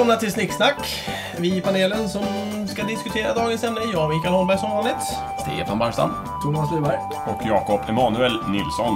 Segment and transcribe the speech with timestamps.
[0.00, 1.04] Välkomna till Snicksnack.
[1.38, 2.24] Vi i panelen som
[2.68, 3.80] ska diskutera dagens ämne.
[3.92, 4.96] Jag, Mikael Holmberg som vanligt.
[5.40, 6.10] Stefan Barstam.
[6.42, 6.98] Thomas Lyberg.
[7.26, 8.94] Och Jakob Emanuel Nilsson.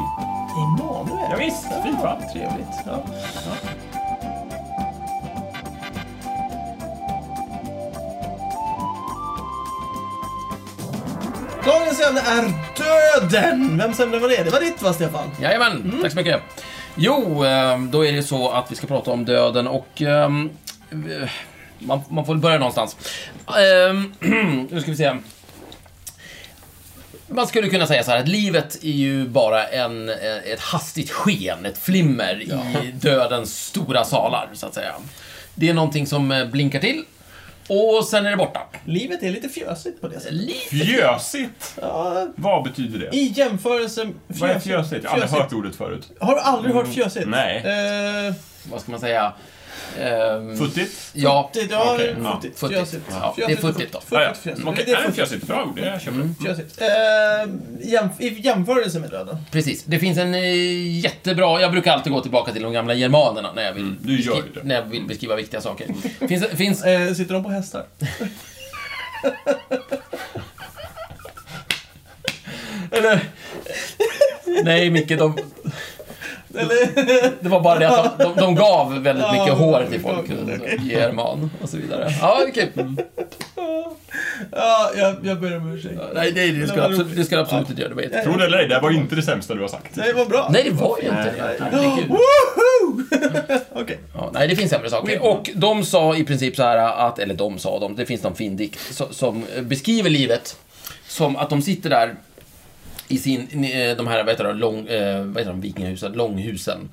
[0.56, 1.28] Emanuel.
[1.30, 2.18] Ja, visst, fint va?
[2.32, 2.68] Trevligt.
[2.86, 3.02] Ja.
[11.64, 13.78] Dagens ämne är döden.
[13.78, 14.44] Vems ämne var det?
[14.44, 15.30] Det var ditt va, Stefan?
[15.40, 16.42] Jajamän, tack så mycket.
[16.94, 20.02] Jo, eh, då är det så att vi ska prata om döden och...
[20.02, 20.63] ehm, eh,
[21.78, 22.96] Man, man får börja någonstans.
[23.58, 24.12] Ehm,
[24.70, 25.16] Nu ska vi se.
[27.26, 31.10] Man skulle kunna säga så här att livet är ju bara en, eh, ett hastigt
[31.10, 32.42] sken, ett flimmer
[32.82, 34.94] i dödens stora salar, så att säga.
[35.54, 37.04] Det är någonting som eh, blinkar till
[37.68, 38.60] och sen är det borta.
[38.84, 40.32] Livet är lite fjösigt på det sättet.
[40.34, 41.74] Lite Fjösigt!
[41.80, 43.16] Ja, Vad betyder det?
[43.16, 44.08] I jämförelse...
[44.26, 45.04] Vad är fjösigt?
[45.04, 46.10] Jag har aldrig hört ordet förut.
[46.20, 47.28] Har du aldrig hört fjösigt?
[47.28, 47.56] nej.
[47.56, 48.34] Eh,
[48.70, 49.32] vad ska man säga?
[50.00, 51.10] Ehm, Futtigt?
[51.12, 52.32] Ja, det, ja, ja.
[52.34, 52.58] futtigt.
[52.58, 52.78] Futtigt.
[52.80, 53.04] Fjösigt.
[53.10, 54.00] Ja, det är futtigt då.
[54.10, 54.34] Ja, ja.
[54.34, 54.66] Futtigt, fjösigt.
[54.68, 55.16] Okej, Det är futtigt.
[55.16, 55.46] fjösigt.
[55.46, 56.20] Bra ord, det jag köper.
[56.20, 56.34] Mm.
[57.80, 59.36] Eh, jämf I jämförelse med döden.
[59.50, 59.84] Precis.
[59.84, 61.60] Det finns en eh, jättebra...
[61.60, 64.42] Jag brukar alltid gå tillbaka till de gamla germanerna när jag vill, Mm, du gör
[64.54, 64.60] det.
[64.62, 65.86] när jag vill beskriva viktiga saker.
[66.28, 67.84] finns, finns, Eh, sitter de på hästar?
[72.90, 73.20] eller...
[74.64, 75.38] Nej, Micke, de,
[76.56, 77.32] Eller?
[77.40, 80.18] det var bara det att de, de, de gav väldigt Ja, mycket hår till folk.
[80.18, 80.78] okej.
[80.84, 82.08] I german och så vidare.
[82.20, 82.72] Ja, okej.
[84.52, 85.94] ja, jag, jag ber om ursäkt.
[86.14, 87.94] Nej, nej, det ska, var absolut, det ska du absolut inte göra.
[87.94, 88.22] Det var.
[88.22, 89.94] Tror det eller ej, det här var inte det sämsta du har sagt.
[89.94, 90.48] Det var bra.
[90.52, 91.64] Nej, det var ju inte Nej, det.
[91.70, 91.70] nej.
[91.72, 92.10] Herregud.
[93.72, 93.98] Okej.
[94.14, 95.22] Ja, nej, det finns sämre saker.
[95.22, 98.34] Och de sa i princip så här att, eller de sa, de, det finns någon
[98.34, 100.56] fin dikt so- som beskriver livet
[101.08, 102.14] som att de sitter där
[103.08, 106.88] i sin, eh, de här, vad heter det, lång, eh, vad heter de, vikingahusen, långhusen.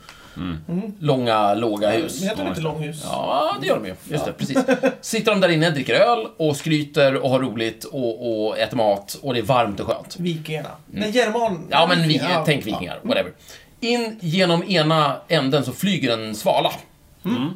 [0.99, 2.19] Långa, låga hus.
[2.19, 3.01] Det heter inte långhus.
[3.03, 3.95] Ja, det gör de ju.
[4.09, 4.57] Just det, precis.
[5.01, 9.19] Sitter de där inne, dricker öl och skryter och har roligt och, och äter mat
[9.21, 10.15] och det är varmt och skönt.
[10.19, 10.69] Vikingarna.
[10.91, 11.51] Nej, german.
[11.55, 11.67] Mm.
[11.69, 12.43] Ja, men vi, Ja.
[12.45, 13.31] tänk vikingar, whatever.
[13.79, 16.71] In genom ena änden så flyger en svala.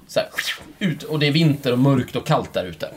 [0.07, 0.29] Så här,
[0.79, 2.89] ut, och det är vinter och mörkt och kallt där ute.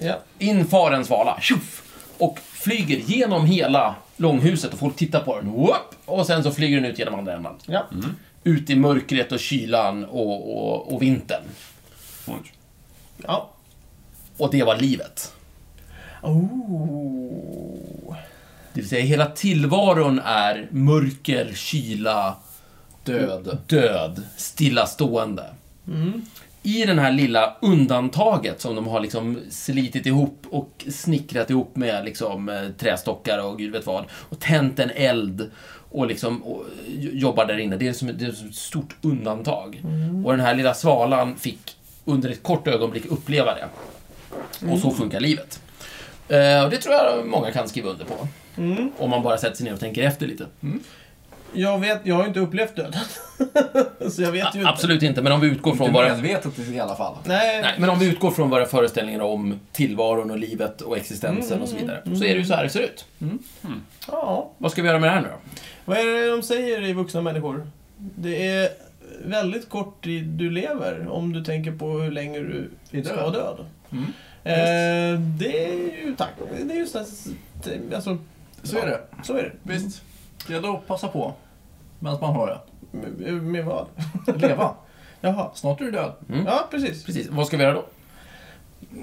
[0.00, 0.18] Ja.
[0.38, 1.82] In far en svala, tjoff!
[2.18, 5.52] Och flyger genom hela långhuset och folk tittar på den.
[5.52, 5.94] Whoop!
[6.04, 7.52] Och sen så flyger den ut genom andra änden.
[7.66, 7.86] Ja.
[8.44, 11.42] Ut i mörkret och kylan och, och, och vintern.
[12.26, 12.52] Oj.
[13.16, 13.50] ja.
[14.36, 15.32] Och det var livet.
[16.22, 18.16] Oh.
[18.72, 22.36] Det vill säga, hela tillvaron är mörker, kyla,
[23.04, 23.58] Död.
[23.66, 25.44] död, stillastående.
[25.86, 26.22] Mm.
[26.66, 32.04] I den här lilla undantaget som de har liksom slitit ihop och snickrat ihop med
[32.04, 34.04] liksom eh, trästockar och gud vet vad.
[34.10, 35.50] Och tänt en eld
[35.90, 36.64] och liksom och
[36.96, 37.76] jobbar där inne.
[37.76, 39.82] Det är som, det är som ett stort undantag.
[39.84, 40.26] Mm.
[40.26, 43.68] Och den här lilla svalan fick under ett kort ögonblick uppleva det.
[44.72, 45.60] Och så funkar livet.
[46.28, 48.28] Eh, och det tror jag många kan skriva under på.
[48.56, 48.90] Mm.
[48.98, 50.46] Om man bara sätter sig ner och tänker efter lite.
[51.54, 53.00] Jag vet, jag har ju inte upplevt döden.
[54.10, 54.70] Så jag vet ju inte.
[54.70, 56.08] Absolut inte, men om vi utgår från Inte våra...
[56.14, 57.14] medvetet i alla fall.
[57.24, 57.62] Nej.
[57.62, 61.68] Nej, men om vi utgår från våra föreställningar om tillvaron och livet och existensen och
[61.68, 63.04] så vidare, så är det ju så här det ser ut.
[64.10, 64.50] Ja.
[64.58, 65.34] Vad ska vi göra med det här nu då?
[65.84, 67.66] Vad är det de säger i vuxna människor?
[67.96, 68.68] Det är
[69.24, 73.22] väldigt kort tid du lever om du tänker på hur länge du Är ska död.
[73.22, 73.56] vara död.
[73.92, 74.04] Mm.
[74.44, 75.72] Eh, det är
[76.06, 76.30] ju tack.
[76.66, 77.04] Det är just det.
[77.88, 78.18] det- Alltså,
[78.62, 79.00] Så är det.
[79.22, 79.52] så är det.
[79.62, 80.02] Visst.
[80.46, 81.34] Det gäller att passa på.
[82.04, 82.58] Medan man har det.
[82.98, 83.86] Med, med vad?
[84.40, 84.74] Leva.
[85.20, 85.50] Jaha.
[85.54, 86.12] Snart är du död.
[86.28, 86.46] Mm.
[86.46, 87.04] Ja, precis.
[87.04, 87.84] Precis, vad ska vi göra då?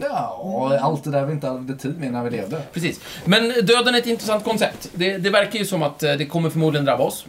[0.01, 2.61] Ja, allt det där vi inte hade tid med när vi levde.
[2.73, 3.01] Precis.
[3.25, 4.89] Men döden är ett intressant koncept.
[4.93, 7.25] Det, det verkar ju som att eh, det kommer förmodligen drabba oss.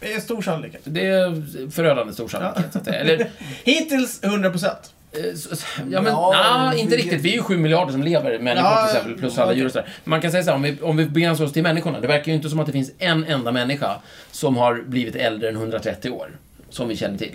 [0.00, 0.82] Det är stor sannolikhet.
[0.84, 3.00] Det är förödande stor sannolikhet, säga.
[3.00, 3.30] Eller,
[3.64, 4.94] Hittills 100 procent.
[5.16, 5.58] Eh,
[5.90, 7.20] ja, men, ja, na, inte riktigt.
[7.20, 9.72] Vi är ju sju miljarder som lever, människor ja, till exempel, plus alla djur och
[9.72, 9.88] sådär.
[10.04, 12.00] Man kan säga så här, om vi, om vi begränsar oss till människorna.
[12.00, 13.96] Det verkar ju inte som att det finns en enda människa
[14.30, 16.30] som har blivit äldre än 130 år.
[16.68, 17.32] Som vi känner till.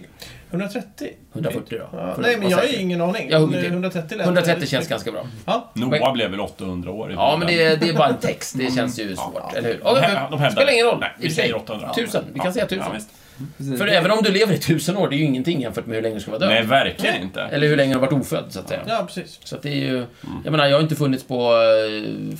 [0.51, 1.09] 130?
[1.33, 1.97] 140 då.
[1.97, 3.29] Ja, nej, men jag har ju ingen aning.
[3.29, 5.27] Jag 130, 130 känns ganska bra.
[5.45, 5.71] Ja.
[5.73, 7.11] Noah blev väl 800 år?
[7.11, 8.57] I Ja, men det är, det är bara en text.
[8.57, 9.87] Det känns ju svårt, eller hur?
[9.87, 10.99] Och, de, de, de spelar ingen roll.
[10.99, 11.91] Nej, vi säger 800.
[11.91, 12.23] 1000.
[12.33, 12.85] Vi kan säga 1000.
[13.57, 13.77] Precis.
[13.77, 16.01] För även om du lever i tusen år, det är ju ingenting jämfört med hur
[16.01, 16.49] länge du ska vara död.
[16.49, 17.41] Nej, verkligen inte.
[17.41, 18.81] Eller hur länge du har varit ofödd, så att säga.
[18.87, 19.39] Ja, precis.
[19.43, 20.05] Så att det är ju...
[20.43, 22.37] Jag menar, jag har inte funnits på eh,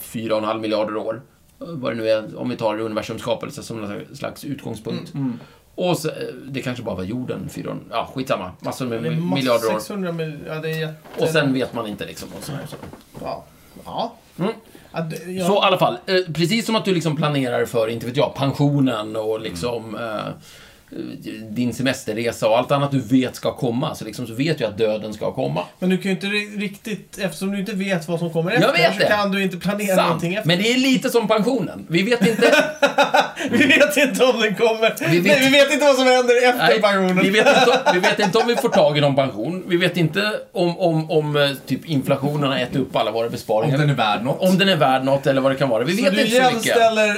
[0.00, 1.22] fyra och en halv miljarder år.
[1.58, 5.14] Vad det nu är, om vi tar universums skapelse som någon slags utgångspunkt.
[5.14, 5.38] Mm.
[5.74, 6.14] Och så, eh,
[6.48, 8.52] det kanske bara var jorden, fyra Ja, skitsamma.
[8.60, 9.78] Massor med miljarder år.
[9.78, 11.22] 600 mil, ja, det är jätte...
[11.22, 12.28] Och sen vet man inte liksom.
[12.38, 12.76] Och så, här, så.
[13.20, 13.44] Ja.
[13.84, 14.14] Ja.
[14.38, 14.52] Mm
[14.94, 15.46] ja, ja.
[15.46, 18.34] Så i alla fall, eh, precis som att du liksom planerar för, inte vet jag,
[18.34, 20.32] pensionen och liksom eh,
[21.50, 23.94] din semesterresa och allt annat du vet ska komma.
[23.94, 25.64] Så, liksom, så vet du att döden ska komma.
[25.78, 28.60] Men du kan ju inte ri- riktigt, eftersom du inte vet vad som kommer Jag
[28.60, 30.06] efter, vet så kan du inte planera Sant.
[30.08, 30.48] någonting efter.
[30.48, 31.86] Men det är lite som pensionen.
[31.88, 32.54] Vi vet inte...
[33.50, 35.10] Vi vet inte om den kommer.
[35.10, 37.18] Vi vet- Nej, vi vet inte vad som händer efter Nej, pensionen.
[37.22, 39.64] vi, vet inte, vi vet inte om vi får tag i någon pension.
[39.68, 43.32] Vi vet inte om, om, om eh, typ inflationen har ätit upp alla våra Om
[43.32, 43.78] besparingar.
[43.78, 44.40] den är värd något.
[44.50, 45.84] Om den är värd något eller vad det kan vara.
[45.84, 46.66] Vi så vet du inte så mycket.
[46.66, 47.16] jämställer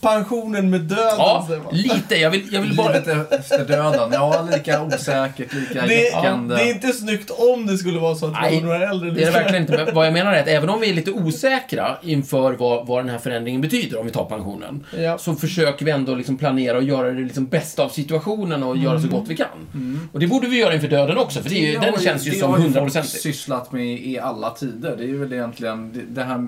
[0.00, 1.04] pensionen med döden.
[1.18, 1.74] Ja, man.
[1.74, 2.14] lite.
[2.16, 2.88] Jag vill, jag vill bara...
[2.92, 4.10] Livet efter döden.
[4.12, 6.54] Ja, lika osäkert, lika det, jäckande.
[6.56, 9.10] det är inte snyggt om det skulle vara så att man Nej, var några äldre.
[9.10, 9.84] Det är det verkligen inte.
[9.84, 13.04] Men vad jag menar är att även om vi är lite osäkra inför vad, vad
[13.04, 15.18] den här förändringen betyder, om vi tar pensionen, Ja.
[15.18, 19.00] så försöker vi ändå liksom planera och göra det liksom bästa av situationen och göra
[19.00, 20.08] så gott vi kan.
[20.12, 22.00] Och det borde vi göra inför döden också, för det är, ju- Det den har
[22.00, 23.10] känns ju det som har folk hundraprocentig.
[23.20, 24.96] sysslat med i alla tider.
[24.98, 26.46] Det är väl egentligen det, det här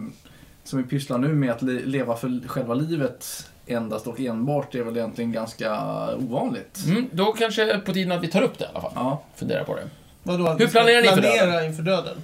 [0.68, 4.82] som vi pysslar nu med att le, leva för själva livet endast och enbart är
[4.82, 5.80] väl egentligen ganska
[6.16, 6.78] ovanligt.
[6.86, 8.92] Mm, då kanske på tiden att vi tar upp det i alla fall.
[8.94, 9.22] Ja.
[9.36, 9.88] Fundera på det.
[10.22, 12.16] Vadå, att Hur planerar ni för planera inför döden?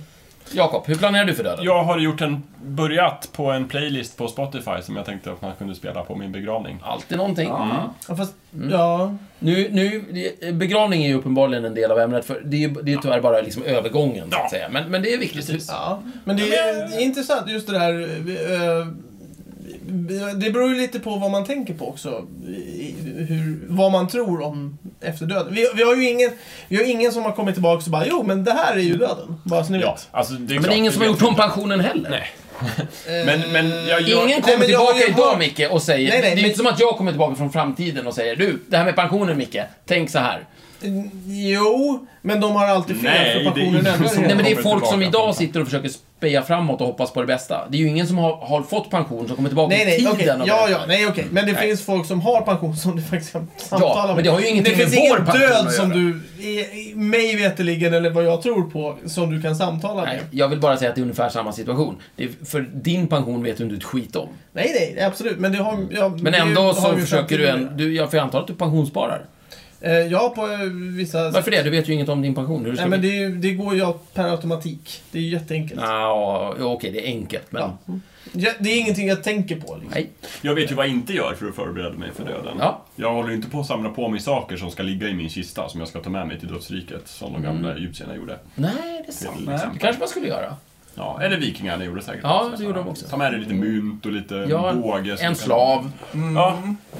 [0.53, 1.65] Jakob, hur planerar du för döden?
[1.65, 5.53] Jag har gjort en, börjat på en playlist på Spotify som jag tänkte att man
[5.59, 6.81] kunde spela på min begravning.
[6.85, 7.49] Alltid någonting.
[7.49, 7.95] Ja.
[8.09, 8.71] Ja, fast, Mm.
[8.71, 9.15] ja.
[9.39, 10.03] Nu, nu,
[10.53, 13.21] begravning är ju uppenbarligen en del av ämnet, för det är ju det är tyvärr
[13.21, 14.69] bara liksom övergången, så att säga.
[14.69, 15.47] Men, men det är viktigt.
[15.47, 15.69] Precis.
[15.71, 17.93] Ja, men det är, det är intressant just det där...
[20.37, 22.27] Det beror ju lite på vad man tänker på också.
[23.29, 25.55] Hur, vad man tror om efter döden.
[25.55, 26.31] Vi, vi har ju ingen,
[26.69, 28.97] vi har ingen som har kommit tillbaka och bara jo, men det här är ju
[28.97, 29.41] döden.
[29.45, 30.09] Bara så ni Ja, vet.
[30.11, 32.11] alltså det Men klart, det är ingen som har gjort om pensionen heller.
[32.11, 32.29] Nej.
[33.27, 36.09] Men, men jag, jag, Ingen Nej, kommer jag har tillbaka ju idag, Micke, och säger...
[36.11, 38.37] Nej, nej, det är men- inte som att jag kommer tillbaka från framtiden och säger
[38.37, 39.57] du, det här med pensionen, Micke,
[39.87, 40.45] tänk så här.
[41.27, 44.53] Jo, men de har alltid fel Nej, för det är ingen som- Nej, men det
[44.53, 45.89] är folk som idag sitter och försöker
[46.19, 47.69] speja framåt och hoppas på det bästa.
[47.69, 49.97] Det är ju ingen som har, har fått pension som kommer tillbaka Nej, i nej,
[49.99, 50.31] tiden okej.
[50.43, 51.27] och Ja, ja, nej, okej.
[51.31, 51.63] Men det Nej.
[51.69, 54.15] finns folk som har pension som du faktiskt kan samtala med.
[54.15, 55.99] men det har ju ingenting Det finns med vår ingen pension död att som göra.
[55.99, 60.17] du, i, i, mig veterligen, eller vad jag tror på, som du kan samtala Nej,
[60.17, 60.25] med.
[60.31, 61.97] jag vill bara säga att det är ungefär samma situation.
[62.17, 64.29] Det är, för din pension vet du inte ett skit om.
[64.53, 65.39] Nej, nej, absolut.
[65.39, 65.87] Men det har...
[65.91, 67.77] Ja, Men det ändå har så vi försöker du en...
[67.77, 69.23] Du, jag får anta att du pensionssparar.
[69.83, 70.59] Eh, ja, på eh,
[70.97, 71.31] vissa...
[71.31, 71.63] Varför det?
[71.63, 72.65] Du vet ju inget om din pension.
[72.65, 75.03] Hur ska Nej, men det, det går ju per automatik.
[75.11, 75.81] Det är ju jätteenkelt.
[75.81, 77.63] Ja, okej, det är enkelt, men...
[77.63, 77.99] Ja.
[78.35, 79.75] Ja, det är ingenting jag tänker på.
[79.75, 79.91] Liksom.
[79.95, 80.11] Nej.
[80.43, 82.57] jag vet ju vad jag inte gör för att förbereda mig för döden.
[82.59, 82.85] Ja.
[82.97, 85.29] Jag håller ju inte på att samla på mig saker som ska ligga i min
[85.31, 88.39] kista som jag ska ta med mig till dödsriket, som de gamla egyptierna gjorde.
[88.55, 88.73] Nej,
[89.07, 89.47] det är sant.
[89.47, 90.57] Det kanske man skulle göra.
[90.95, 92.57] Ja, eller vikingarna gjorde säkert Ja, också.
[92.57, 93.07] det gjorde de också.
[93.09, 95.17] Ta med dig lite mynt och lite Ja, båge.
[95.17, 95.91] som En slav.
[96.35, 96.59] Ja,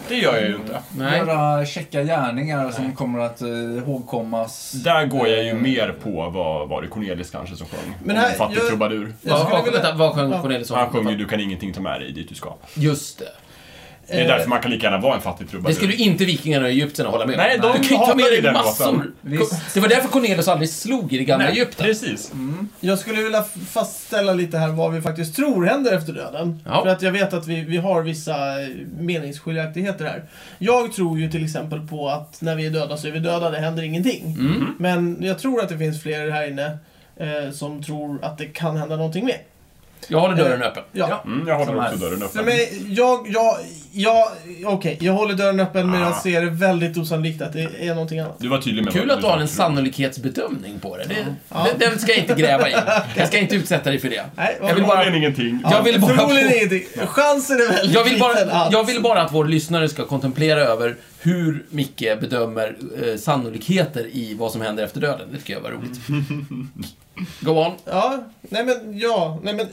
[0.09, 0.79] det gör jag ju inte.
[0.97, 1.19] Nej.
[1.19, 4.73] Göra checka gärningar som kommer att eh, ihågkommas.
[4.73, 7.95] Där går jag ju mer på vad var det Cornelis kanske som sjöng.
[8.05, 9.15] Men här- fattig jag- trubadur.
[9.23, 10.41] Jag skulle Vad, vilja- vänta, vad sjöng Ja.
[10.43, 10.79] Corneliusson?
[10.79, 12.55] Han sjunger Du kan ingenting ta med dig dit du ska.
[12.75, 13.25] Just det.
[14.07, 15.69] Det är Eh, därför man kan lika gärna vara en fattig trubadur.
[15.69, 17.39] Det skulle inte vikingarna och egyptierna hålla med om.
[17.39, 19.13] Nej, de Du kan ju ta med dig den massor.
[19.75, 21.87] Det var därför Cornelius aldrig slog i det gamla Nej, Egypten.
[21.87, 22.33] Precis.
[22.81, 26.61] Jag skulle vilja fastställa lite här vad vi faktiskt tror händer efter döden.
[26.65, 26.83] Ja.
[26.83, 28.69] För att jag vet att vi, vi har vissa eh,
[28.99, 30.25] meningsskiljaktigheter här.
[30.59, 33.51] Jag tror ju till exempel på att när vi är döda så är vi döda,
[33.51, 34.37] det händer ingenting.
[34.39, 34.75] Mm.
[34.79, 36.79] Men jag tror att det finns fler här inne
[37.17, 39.37] eh, som tror att det kan hända någonting mer.
[40.09, 40.83] Jag håller dörren öppen.
[40.93, 41.23] Ja.
[41.27, 42.45] Mm, jag håller också dörren För öppen.
[42.45, 43.57] mig, jag, jag,
[43.93, 44.29] jag,
[44.67, 46.07] okej, jag håller dörren öppen men Ah.
[46.07, 48.37] jag ser det väldigt osannolikt att det är någonting annat.
[48.39, 51.05] Du var tydlig med Kul att du har en sannolikhetsbedömning på det.
[51.05, 51.15] det
[51.49, 51.67] Ja.
[51.79, 52.73] den, den ska jag inte gräva i.
[53.17, 54.25] Jag ska inte utsätta dig för det.
[54.37, 55.63] Nej, Jag vill bara- ingenting.
[55.71, 56.83] Jag vill bara Förmodligen ingenting.
[57.07, 58.73] Chansen är väldigt Jag vill, bara, liten att...
[58.73, 64.35] jag vill bara att vår lyssnare ska kontemplera över hur Micke bedömer eh, sannolikheter i
[64.35, 65.29] vad som händer efter döden.
[65.33, 66.01] Det tycker jag var roligt.
[67.41, 67.73] Go on.
[67.85, 69.67] Ja, nej men ja, nej men...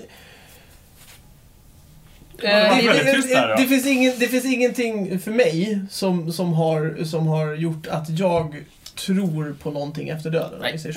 [2.44, 7.04] Eh, det, det, det, det, finns ingen, det finns ingenting för mig som, som, har,
[7.04, 8.64] som har gjort att jag
[8.96, 10.80] tror på någonting efter döden, om Nej.
[10.80, 10.90] så.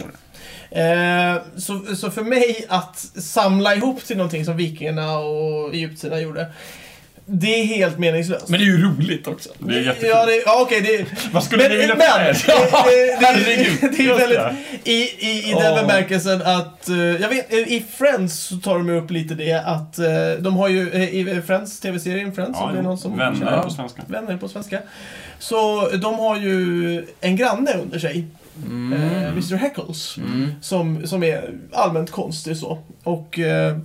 [0.76, 1.96] Eh, så.
[1.96, 6.52] Så för mig att samla ihop till någonting som vikingarna och egyptierna gjorde,
[7.26, 8.48] det är helt meningslöst.
[8.48, 9.48] Men det är ju roligt också.
[9.58, 10.08] Det är jättekul.
[10.08, 11.06] Ja, det, ja okej, det...
[11.32, 13.78] Vad skulle ni vilja men, ta det, det, det, herregud.
[13.96, 14.68] det är väldigt...
[14.84, 15.80] I, i, i den Åh.
[15.80, 16.88] bemärkelsen att...
[16.88, 20.06] eh, jag vet, eh, i Friends så tar de upp lite det att eh,
[20.38, 23.70] de har ju i Friends, TV-serien Friends, om det är någon som vänner känner- på
[23.70, 24.02] svenska.
[24.06, 24.78] Vänner på svenska.
[25.38, 28.26] Så de har ju en granne under sig,
[28.66, 28.92] Mm.
[28.92, 30.54] eh, Mr Heckles, Mm.
[30.62, 32.78] som, som är allmänt konstig så.
[33.02, 33.76] Och eh,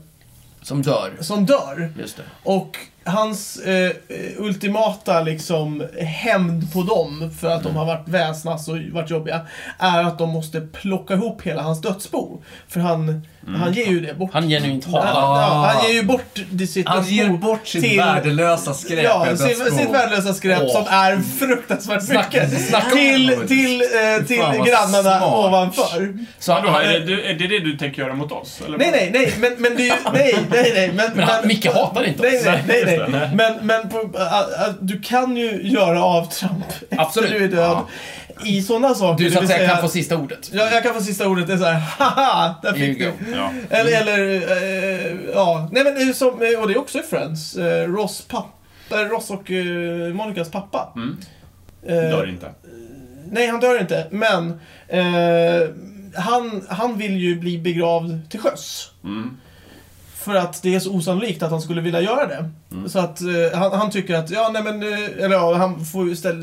[0.62, 1.12] Som dör.
[1.20, 1.90] som dör.
[2.00, 2.24] Just det.
[2.44, 2.78] Och
[3.08, 3.92] hans eh, eh,
[4.38, 9.42] ultimata liksom hämnd på dem för att de har varit väsnas och varit jobbiga
[9.80, 12.42] är att de måste plocka ihop hela hans dödsbo.
[12.68, 13.22] För han,
[13.58, 14.30] han ger ju det bort.
[14.34, 15.10] Han genuint Han, hatar.
[15.22, 19.04] ja, han ger ju bort det- sitt Han ger bort sitt till- värdelösa skräp.
[19.04, 20.72] Ja, sitt, sitt värdelösa skräp Åh.
[20.74, 22.68] som är fruktansvärt Snacka- mycket.
[22.68, 25.34] snacka om- till till, eh, till grannarna smart.
[25.46, 26.18] ovanför.
[26.40, 28.62] Så Vadå, han, är, det, du- är det det du tänker göra mot oss?
[28.68, 28.78] Eller?
[28.78, 30.92] Nej, nej, nej, men, men det är ju, nej, nej, nej.
[30.96, 32.46] Men, Men han- Micke hatar inte nej, oss.
[32.46, 33.30] nej, nej, Nej, nej.
[33.36, 34.24] Men, men på, ä,
[34.68, 36.66] ä, du kan ju göra avtramp
[36.98, 37.30] Absolut.
[37.30, 37.78] efter du är död.
[38.46, 39.24] I sådana saker.
[39.24, 40.50] du så att säga kan få sista ordet.
[40.54, 41.48] Ja, jag kan få sista ordet.
[41.48, 43.14] Det är så här, haha, där fick du.
[43.36, 43.52] Ja.
[43.70, 45.70] Eller, eller eh, ja.
[45.72, 47.56] Nej men som, och det är också i Friends.
[47.56, 50.94] Eh, Ross, pappa, eh, Ross och eh, Monikas pappa.
[50.96, 51.18] Mm.
[51.88, 52.52] Eh, Dör inte.
[53.32, 54.08] Nej, han dör inte.
[54.12, 55.70] Men eh,
[56.16, 58.92] han, han vill ju bli begravd till sjöss.
[59.04, 59.38] Mm.
[60.18, 62.50] För att det är så osannolikt att han skulle vilja göra det.
[62.72, 62.90] Mm.
[62.90, 66.16] Så att eh, han, han tycker att, ja nej men, eh, eller ja, han får
[66.16, 66.42] ställ,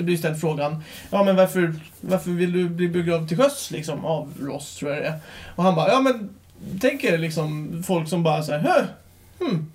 [0.00, 0.82] blir ställd frågan.
[1.10, 5.02] Ja men varför, varför vill du bli begravd till sjöss liksom av Ross tror jag
[5.02, 5.18] det är.
[5.56, 6.28] Och han bara, ja men
[6.80, 8.84] tänk er liksom folk som bara säger, hö,
[9.38, 9.72] hmm,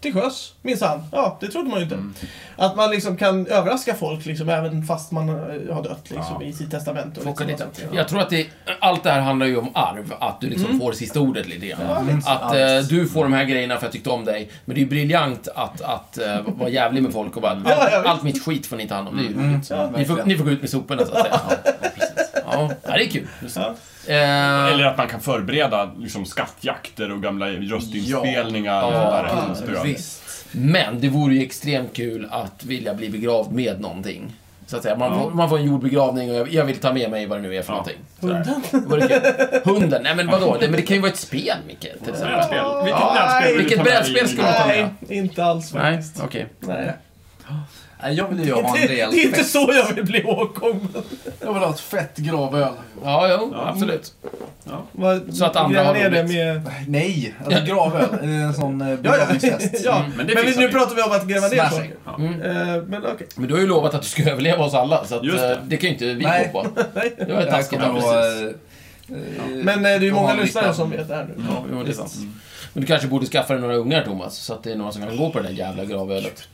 [0.00, 1.02] till sjöss, minsann.
[1.12, 1.94] Ja, det trodde man ju inte.
[1.94, 2.14] Mm.
[2.56, 5.34] Att man liksom kan överraska folk liksom, även fast man eh,
[5.74, 6.42] har dött liksom, Ja.
[6.46, 7.20] i sitt testamente.
[7.20, 7.80] Och Focka liksom, lite.
[7.82, 7.96] och sånt.
[7.96, 8.46] Jag tror att det,
[8.80, 10.12] allt det här handlar ju om arv.
[10.20, 11.80] Att du liksom får sista ordet lite grann.
[11.88, 12.30] Ja, lite.
[12.30, 14.50] Att eh, du får de här grejerna för att jag tyckte om dig.
[14.64, 18.06] Men det är ju briljant att, att eh, vara jävlig med folk och bara, allt,
[18.06, 19.16] allt mitt skit får ni ta hand om.
[19.16, 21.40] Det är ju Mm, Ni, får, ni får gå ut med soporna så att säga.
[21.48, 21.72] Ja,
[22.52, 23.26] ja det är kul.
[23.56, 23.74] Ja.
[24.06, 28.74] Eh, Eller att man kan förbereda liksom, skattjakter och gamla röstinspelningar.
[28.74, 28.86] Ja.
[28.86, 29.84] och sånt där Ja, hemskt död.
[29.84, 30.22] visst.
[30.52, 34.32] Men det vore ju extremt kul att vilja bli begravd med någonting.
[34.66, 34.96] Så att säga.
[34.96, 37.42] Man, får, man får en jordbegravning och jag, jag vill ta med mig vad det
[37.42, 37.76] nu är för Ja.
[37.76, 37.98] någonting.
[38.20, 39.20] Kul.
[39.64, 40.02] Hunden?
[40.02, 40.56] Nej men vadå?
[40.60, 41.80] Det, men det kan ju vara ett spel, Micke.
[41.80, 42.40] Till exempel.
[42.84, 44.88] Vilket Ja, brädspel vilket ta med brädspel skulle du ta med?
[45.08, 46.20] Nej, inte alls Nej, faktiskt.
[46.24, 46.46] okej.
[46.60, 46.76] Nej.
[46.84, 46.92] Nej,
[48.12, 49.50] Jag vill ju ha en rejäl det är inte fest.
[49.52, 50.88] så jag vill bli ihågkommen.
[51.40, 52.72] Jag vill ha ett fett gravöl.
[53.04, 53.68] Ja, jo, Ja.
[53.68, 54.12] absolut.
[54.92, 56.28] Vad- Så att andra har roligt.
[56.34, 56.62] med...
[56.88, 58.08] Nej, alltså gravöl.
[58.22, 59.02] Det är en sån eh, Ja, ja.
[59.02, 59.84] begravningsfest.
[59.84, 59.96] ja.
[59.98, 60.72] Mm, men Men, det nu vi.
[60.72, 61.92] pratar vi om att gräva ner Smashing.
[62.04, 62.24] saker.
[62.24, 62.42] Mm.
[62.42, 63.26] Eh, men okej.
[63.36, 65.52] Men du har ju lovat att du ska överleva oss alla, så att, Just det.
[65.52, 66.50] eh, det kan ju inte vi Nej.
[66.52, 66.68] gå på.
[66.94, 67.12] Nej.
[67.18, 67.80] Det var Jag taskigt.
[67.82, 68.10] Ja, precis.
[68.12, 71.44] eh, eh, Men eh, det är ju många lyssnare som vet det här nu.
[71.50, 72.12] Ja, jo, det är sant.
[72.72, 75.02] Men du kanske borde skaffa dig några ungar, Thomas, så att det är några som
[75.02, 76.48] kan gå på det där jävla gravölet.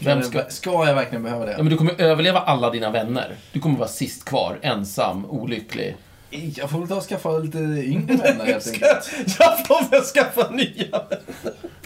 [0.00, 0.42] Vem ska...
[0.48, 1.62] Ska jag verkligen behöva Ja, det?
[1.62, 3.34] men du kommer överleva alla dina vänner.
[3.52, 5.96] Du kommer vara sist kvar, ensam, olycklig.
[6.30, 9.10] Jag får väl ta och skaffa lite yngre vänner helt enkelt.
[9.38, 11.00] Jag får väl skaffa nya.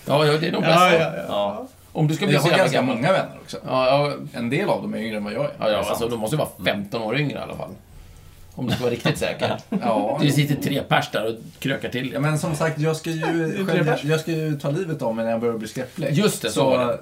[0.06, 0.74] Ja, ja det är nog bäst.
[0.80, 1.22] Ja, ja, ja.
[1.28, 1.66] Ja.
[1.92, 2.96] Om du ska bli Jag så har ganska gammal.
[2.96, 3.56] många vänner också.
[3.66, 5.50] Ja, ja, En del av dem är yngre än vad jag är.
[5.58, 7.70] ja, ja alltså, de måste ju vara 15 år yngre i alla fall.
[8.54, 9.56] Om du ska vara riktigt säker.
[9.82, 12.10] Ja, Det sitter tre pers där och krökar till.
[12.12, 15.24] Ja, men som sagt, jag ska ju, själv, jag ska ju ta livet av mig
[15.24, 16.12] när jag börjar bli skräcklig.
[16.12, 16.98] Just det, så var det.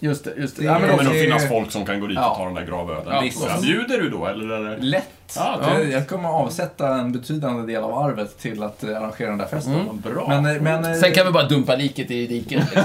[0.00, 0.62] Just det, just det.
[0.62, 2.30] Det Ja, Det men kommer då, nog det- finnas folk som kan gå dit Ja.
[2.30, 3.30] och ta den där gravölen.
[3.40, 3.60] Ja.
[3.62, 4.50] Bjuder du då, eller?
[4.50, 4.78] är
[5.36, 5.80] Ja, Ja.
[5.80, 9.74] Jag- kommer avsätta en betydande del av arvet till att eh, arrangera den där festen.
[9.74, 10.00] Mm.
[10.00, 10.26] Bra.
[10.28, 12.50] Men, eh, men, eh, Sen kan vi bara dumpa liket i diket.
[12.74, 12.82] Liksom.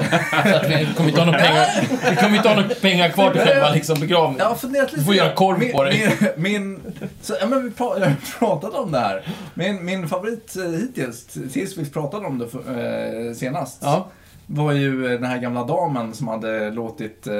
[0.49, 1.67] Så att vi kommer inte ha några pengar,
[2.09, 4.39] vi kommer inte ha några pengar kvar till själva liksom, begravningen.
[4.39, 4.99] Jag har funderat lite.
[5.01, 6.15] Du får göra korv min, på dig.
[6.35, 6.79] Min, min,
[7.21, 9.27] så, ja, men vi pra, jag har pratat om det här.
[9.53, 12.59] Min, min favorit hittills, tills vi pratade om det för,
[13.27, 14.07] eh, senast, Ja.
[14.45, 17.33] var ju den här gamla damen som hade låtit eh,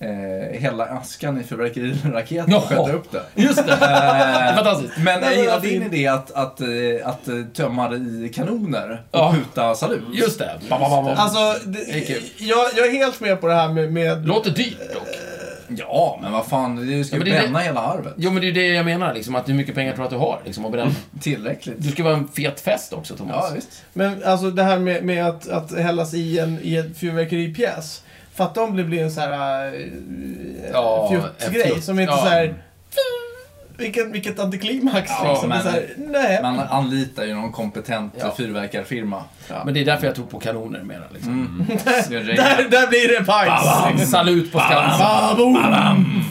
[0.00, 3.22] eh, hälla askan i fyrverkeriraketen och skjuta upp det.
[3.34, 3.76] Just det.
[3.80, 4.92] Det Eh, fantastiskt.
[4.98, 6.68] men jag gillar din idé att, att, eh,
[7.04, 9.34] att, eh, tömma det i kanoner och Ja.
[9.34, 10.02] skjuta salut.
[10.12, 10.50] Just det.
[10.70, 11.14] Ba, ba.
[11.14, 13.92] Alltså, Det det, jag, jag är helt med på det här med...
[13.92, 15.08] med Låter dyrt dock.
[15.78, 18.14] Ja, men vad fan, det ska Ja, ju det är bränna hela arvet.
[18.16, 19.14] Jo, men det är det jag menar.
[19.14, 20.90] Liksom, att hur mycket pengar tror du att du har liksom, att bränna?
[21.20, 21.74] Tillräckligt.
[21.78, 23.36] Du ska vara en fet fest också, Thomas.
[23.48, 23.84] Ja, visst.
[23.92, 28.02] Men alltså det här med, med att, att hällas i en, i en fyrverkeripjäs.
[28.38, 29.80] Fatta om det blir en sån här uh,
[30.72, 31.84] Ja, en grej fjutt.
[31.84, 32.18] som inte Ja.
[32.18, 32.54] så här.
[33.76, 35.48] Vilket, vilket antiklimax Ja, liksom.
[35.48, 36.42] men- här, nej.
[36.42, 38.34] Man anlitar ju någon kompetent Ja.
[38.36, 39.22] fyrverkarfirma.
[39.48, 39.54] Ja.
[39.64, 41.02] Men det är därför jag tror på kanoner mera.
[41.14, 41.32] Liksom.
[41.32, 41.66] Mm.
[42.08, 44.10] Det är där, där blir det pajs.
[44.10, 46.24] Salut på Skansen.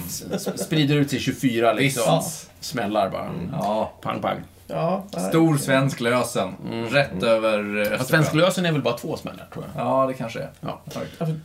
[0.57, 2.17] Sprider ut till 24 liksom.
[2.19, 2.49] Visst.
[2.59, 3.27] Smällar bara.
[3.51, 3.91] Ja.
[4.01, 4.37] Pang, pang.
[4.67, 5.03] Ja.
[5.29, 6.55] Stor svensk lösen.
[6.71, 6.85] Mm.
[6.87, 8.07] Rätt över eh, Fast Östersjön.
[8.23, 9.85] svensk lösen är väl bara två smällar, tror jag.
[9.85, 10.49] Ja, det kanske är.
[10.61, 10.81] Ja.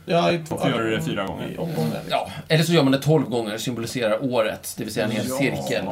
[0.05, 1.57] Ja, två du det fyra gånger.
[2.09, 5.27] Ja, eller så gör man det 12 gånger, symboliserar året, det vill säga en hel
[5.29, 5.35] Ja.
[5.37, 5.85] cirkel.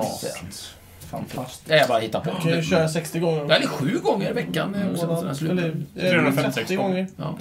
[1.11, 1.69] Fantastiskt.
[1.69, 2.29] Ja, jag bara hittar på.
[2.29, 3.43] Du kan ju köra 60 gånger.
[3.55, 4.75] Eller sju gånger i veckan.
[4.75, 5.51] är här slut.
[5.51, 7.07] Eller eh, 356 30 gånger.
[7.17, 7.37] Ja.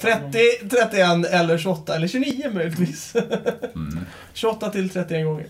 [0.00, 0.38] 30,
[0.70, 3.16] 31 eller 28 eller 29 möjligtvis.
[4.34, 5.46] 28 till 31 gånger.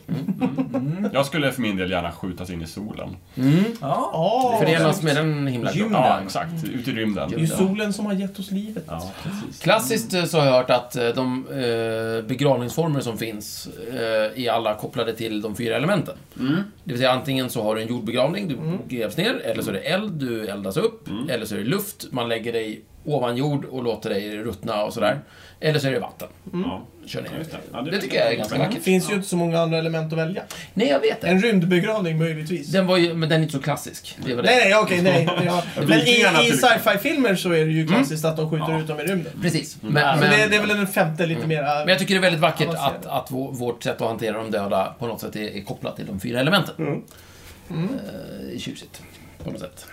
[1.12, 3.16] Jag skulle för min del gärna skjutas in i solen.
[3.36, 3.64] Mm.
[3.80, 4.10] Ja.
[4.12, 5.90] Ja, Förenas med den himla klart.
[5.92, 6.64] Ja, exakt.
[6.64, 7.30] Ut i rymden.
[7.30, 8.84] Det är ju solen som har gett oss livet.
[8.86, 9.10] Ja.
[9.62, 14.50] Klassiskt eh, så har jag hört att eh, de eh, begravningsformer som finns eh, är
[14.50, 16.14] alla kopplade till de fyra elementen.
[16.84, 18.58] Det vill säga antingen så har du en jordbegravning, du
[18.96, 22.06] grävs ner, eller så är det eld, du eldas upp, eller så är det luft,
[22.10, 25.20] man lägger dig ovan jord och låter dig ruttna och sådär.
[25.60, 26.82] Eller så är det vatten, Ja.
[27.06, 27.30] kör ner.
[27.38, 27.56] Just det.
[27.72, 28.82] Ja, det, tycker jag är ganska Det vackert.
[28.82, 30.42] finns ju inte så många andra element att välja.
[30.74, 31.26] Nej, jag vet det.
[31.28, 32.68] En rymdbegravning möjligtvis.
[32.72, 34.18] Den var ju, men den är inte så klassisk.
[34.26, 34.48] Det var det.
[34.50, 35.28] Nej, nej, okej, nej.
[35.46, 35.62] Ja.
[35.86, 39.02] Men i, i sci-fi-filmer så är det ju klassiskt att de skjuter ut dem i
[39.02, 39.32] rymden.
[39.42, 39.76] Precis.
[39.80, 41.78] Men, Men, men, det, det är väl den femte lite mera...
[41.78, 44.50] men jag tycker det är väldigt vackert att, att vår- vårt sätt att hantera de
[44.50, 46.74] döda på något sätt är, är kopplat till de fyra elementen.
[46.78, 47.02] Mm.
[47.70, 49.02] Eh, tjusigt,
[49.44, 49.86] på något sätt.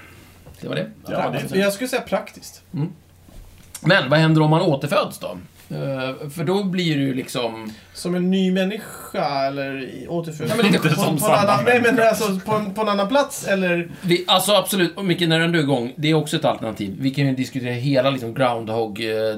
[0.61, 0.91] Det var det.
[1.07, 2.63] Ja, det Jag skulle säga praktiskt.
[3.81, 5.37] Men vad händer om man återföds då?
[5.69, 7.73] Eh, för då blir ju liksom...
[7.93, 10.47] Som en ny människa eller återfödd.
[10.49, 11.61] Ja, men lite på, som på, en annan, samma.
[11.61, 13.89] nej, men alltså på, en, på en annan plats eller...
[14.01, 16.95] Vi, alltså absolut, och Micke, när du är igång, det är också ett alternativ.
[16.99, 19.35] Vi kan ju diskutera hela liksom Groundhog eh,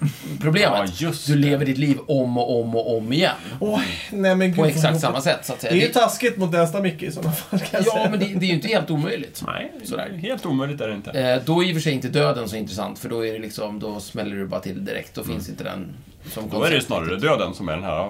[0.00, 0.70] Day-problemet.
[1.00, 3.34] Ja, just du lever ditt liv om och om och om igen.
[3.60, 4.56] Åh, nej men gud.
[4.56, 5.72] På exakt samma sätt, så att säga.
[5.72, 8.10] Det är ju taskigt mot nästa Micke i sådana fall kan jag Ja, säga.
[8.10, 9.42] men det, det är ju inte helt omöjligt.
[9.46, 10.18] Nej, Sådär.
[10.22, 11.10] helt omöjligt är det inte.
[11.10, 13.38] Eh, då är i och för sig inte döden så intressant, för då är det
[13.38, 15.14] liksom, då smäller du bara till direkt.
[15.14, 15.94] Då finns inte den
[16.32, 18.08] som Då är det ju snarare döden som är den här eh,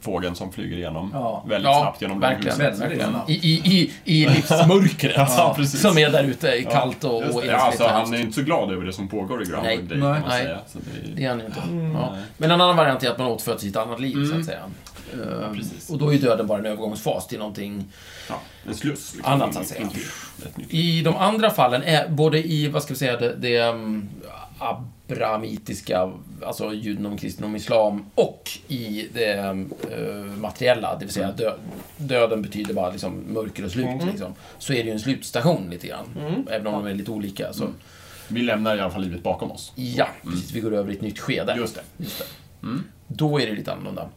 [0.00, 1.44] fågeln som flyger igenom Ja.
[1.48, 2.58] väldigt Ja, snabbt genom verkligen.
[2.58, 2.82] långhuset.
[2.84, 3.14] Vänner igen.
[3.28, 5.14] I, i, i, i livsmörkret.
[5.16, 5.56] Ja.
[5.66, 7.42] Som är där ute, i kallt och, och.
[7.46, 9.46] Ja, alltså, han är inte så glad över det som pågår i.
[9.46, 10.42] Groundhog Day, kan man Nej.
[10.44, 10.58] säga.
[10.66, 11.60] Så det Det är, är han ju inte.
[11.60, 11.92] Mm.
[11.92, 12.16] Ja.
[12.36, 14.62] Men en annan variant är att man återföds i ett annat liv, så att säga.
[15.12, 15.90] Eh, precis.
[15.90, 17.84] och då är döden bara en övergångsfas till någonting
[18.28, 19.14] ja, en sluss.
[19.14, 19.32] liksom.
[19.32, 19.88] annat, så att säga.
[20.68, 24.08] I de andra fallen, är, både i, vad ska vi säga, det, det um,
[24.58, 29.54] abrahamitiska, alltså judendom, kristendom, islam, och i det eh,
[30.38, 31.52] materiella, det vill säga dö,
[31.96, 35.86] döden betyder bara liksom mörker och slut, liksom, så är det ju en slutstation lite
[35.86, 36.46] grann.
[36.50, 37.52] Även om de är lite olika.
[37.52, 37.68] Så,
[38.28, 39.72] Vi lämnar i alla fall livet bakom oss.
[39.74, 40.52] Ja, precis.
[40.52, 41.54] Vi går över i ett nytt skede.
[41.58, 42.04] Just det.
[42.04, 42.24] Just det.
[43.08, 44.08] Då är det lite annorlunda.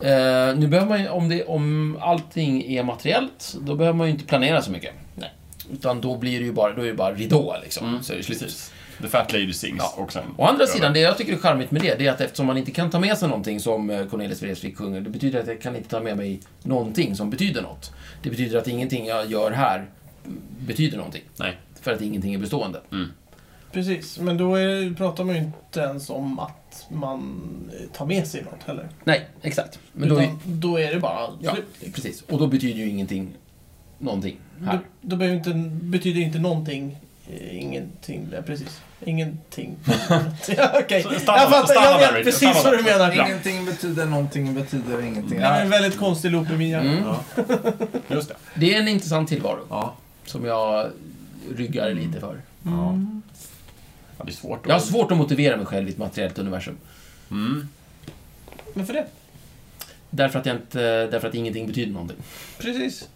[0.00, 4.12] Eh, nu behöver man ju, om, det, om allting är materiellt, då behöver man ju
[4.12, 4.94] inte planera så mycket.
[5.14, 5.32] Nej.
[5.72, 8.22] Utan då blir det ju bara, då är det bara ridå liksom, så är det
[8.22, 8.38] slut.
[8.38, 8.72] Precis.
[9.02, 9.78] The Fat Lady Sings.
[9.78, 10.02] Ja.
[10.02, 12.20] Och sen Å andra sidan, det jag tycker är charmigt med det, det är att
[12.20, 15.40] eftersom man inte kan ta med sig någonting som eh, Cornelis Vreeswijk sjunger, det betyder
[15.40, 17.92] att jag kan inte ta med mig någonting som betyder något.
[18.22, 19.86] Det betyder att ingenting jag gör här
[20.66, 21.22] betyder någonting.
[21.36, 21.56] Nej.
[21.80, 22.80] För att ingenting är bestående.
[23.76, 27.40] Precis, men då är, pratar man ju inte ens om att man
[27.92, 28.88] tar med sig något heller.
[29.04, 29.78] Nej, exakt.
[29.92, 31.64] Men då, är- då är det bara Ja, slut.
[31.80, 31.92] Liksom.
[31.92, 32.22] precis.
[32.22, 33.28] Och då betyder ju ingenting
[33.98, 34.80] någonting här.
[35.00, 35.50] Då, då inte,
[35.82, 36.96] betyder inte någonting
[37.30, 38.28] eh, ingenting.
[38.32, 38.80] Ja, precis.
[39.04, 39.76] Ingenting.
[40.56, 41.06] ja, Okej.
[41.10, 43.12] Jag fattar, jag vet precis Stanna vad du menar.
[43.16, 43.26] Ja.
[43.26, 45.38] Ingenting betyder någonting, betyder ingenting.
[45.38, 46.90] Det är en väldigt konstig loop i min hjärna.
[47.36, 47.54] Mm.
[48.08, 48.34] Just det.
[48.54, 49.94] Det är en intressant tillvaro Ja.
[50.26, 50.90] som jag
[51.56, 52.40] ryggar lite för.
[52.62, 52.98] Ja.
[54.18, 54.66] Ja, det är svårt att...
[54.68, 56.76] Jag har svårt att motivera mig själv i ett materiellt universum.
[57.30, 57.68] Mm.
[58.74, 59.06] Varför det?
[60.10, 62.16] Därför att, jag inte, därför att ingenting betyder någonting.
[62.58, 63.08] Precis.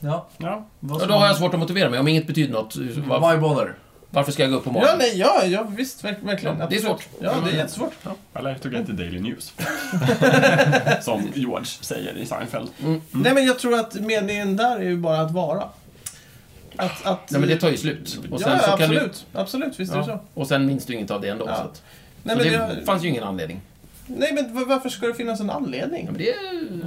[0.00, 0.28] Ja.
[0.38, 0.66] Ja.
[0.80, 2.00] Och då har jag svårt att motivera mig.
[2.00, 3.74] Om inget betyder något, var, Why bother?
[4.10, 4.98] varför ska jag gå upp på Ja, morgonen?
[4.98, 6.58] nej, ja, ja visst, verk, verkligen.
[6.58, 7.08] Ja, det är svårt.
[7.20, 7.92] Ja, det är jättesvårt.
[8.34, 9.52] Eller tog jag inte Daily News.
[11.04, 12.68] Som George säger i Seinfeld.
[13.10, 15.68] Nej, men jag tror att meningen där är ju bara att vara.
[16.76, 18.18] Att, att, Nej, men det tar ju slut.
[18.30, 19.26] Och sen, ja, så kan du, absolut.
[19.32, 20.20] Absolut, visst är det så.
[20.34, 21.44] och sen minns du inget av det ändå.
[21.48, 21.56] Ja.
[21.56, 21.82] Så, att,
[22.22, 23.60] Nej, så men det, det, fanns ju ingen anledning.
[24.06, 26.04] nej, men var- varför ska det finnas en anledning?
[26.06, 26.34] Ja, men det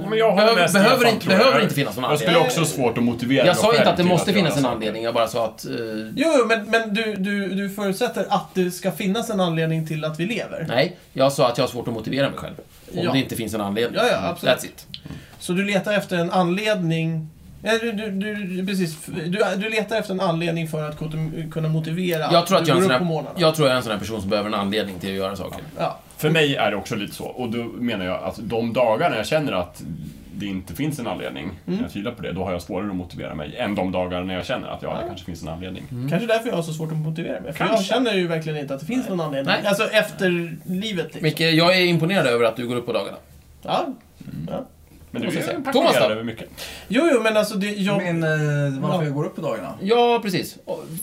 [0.08, 1.38] Men jag håller behöver, behöver, inte, tror jag.
[1.42, 2.34] behöver inte finnas någon Jag anledning.
[2.50, 5.14] skulle också svårt att motivera Jag sa inte att det måste finnas en anledning, jag
[5.14, 5.64] bara sa att...
[5.64, 5.72] eh,
[6.16, 10.20] Jo, men, men du, du, du förutsätter att det ska finnas en anledning till att
[10.20, 10.64] vi lever.
[10.68, 12.54] nej, jag sa att jag har svårt att motivera mig själv.
[12.92, 13.12] Om Ja.
[13.12, 14.00] det inte finns en anledning.
[14.02, 14.56] Ja, ja, absolut.
[14.56, 14.86] That's it.
[15.38, 17.28] Så du letar efter en anledning
[17.80, 19.06] du, du, du, precis.
[19.06, 22.70] Du, du letar efter en anledning för att kunna- kunna motivera Jag tror att du
[22.70, 23.34] jag är, en går sån upp på här, morgnarna.
[23.38, 25.36] jag tror jag är en sån här person som behöver en anledning till att göra
[25.36, 25.62] saker.
[25.78, 25.98] Ja.
[26.16, 27.24] För mig är det också lite så.
[27.24, 29.82] Och då menar jag att de dagarna jag känner att
[30.38, 31.80] det inte finns en anledning, Mm.
[31.82, 34.34] jag tvivlar på det, då har jag svårare att motivera mig än de dagar när
[34.34, 35.82] jag känner att ja, det kanske finns en anledning.
[36.10, 37.52] Kanske därför jag har så svårt att motivera mig.
[37.52, 37.94] För jag Kanske.
[37.94, 39.54] känner ju verkligen inte att det finns någon anledning.
[39.62, 39.66] Nej.
[39.68, 40.28] Alltså efter
[40.64, 41.22] livet liksom.
[41.22, 43.16] Micke, jag är imponerad över att du går upp på dagarna.
[43.62, 43.86] Ja.
[44.50, 44.66] ja.
[45.10, 45.44] Men du är säga.
[45.46, 46.48] Thomas passionerad över mycket.
[46.88, 47.96] Jo, jo, men alltså det, jag...
[48.02, 49.04] Men eh, varför Ja.
[49.04, 49.74] jag går upp på dagarna?
[49.80, 50.58] Ja, precis.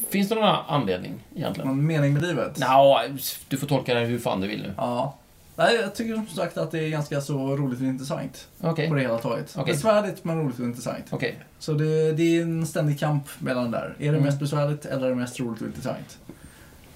[0.09, 1.67] Finns det någon anledning egentligen?
[1.67, 2.57] Någon mening med livet?
[2.59, 3.03] Nja,
[3.47, 4.73] du får tolka det hur fan du vill nu.
[4.77, 5.17] Ja.
[5.55, 8.47] Nej, jag tycker som sagt att det är ganska så roligt och intressant.
[8.61, 8.89] Okej.
[8.89, 9.53] På det hela taget.
[9.57, 9.73] Okej.
[9.73, 11.05] Besvärligt men roligt och intressant.
[11.09, 11.35] Okej.
[11.59, 13.95] Så det, det är en ständig kamp mellan där.
[13.99, 14.21] Är det Mm.
[14.23, 16.17] mest besvärligt eller är det mest roligt och intressant?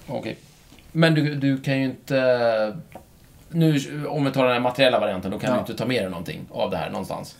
[0.06, 0.36] Okej.
[0.92, 2.76] Men du, du kan ju inte...
[3.50, 5.54] Nu, om vi tar den här materiella varianten, då kan Ja.
[5.54, 7.36] du inte ta med dig någonting av det här någonstans.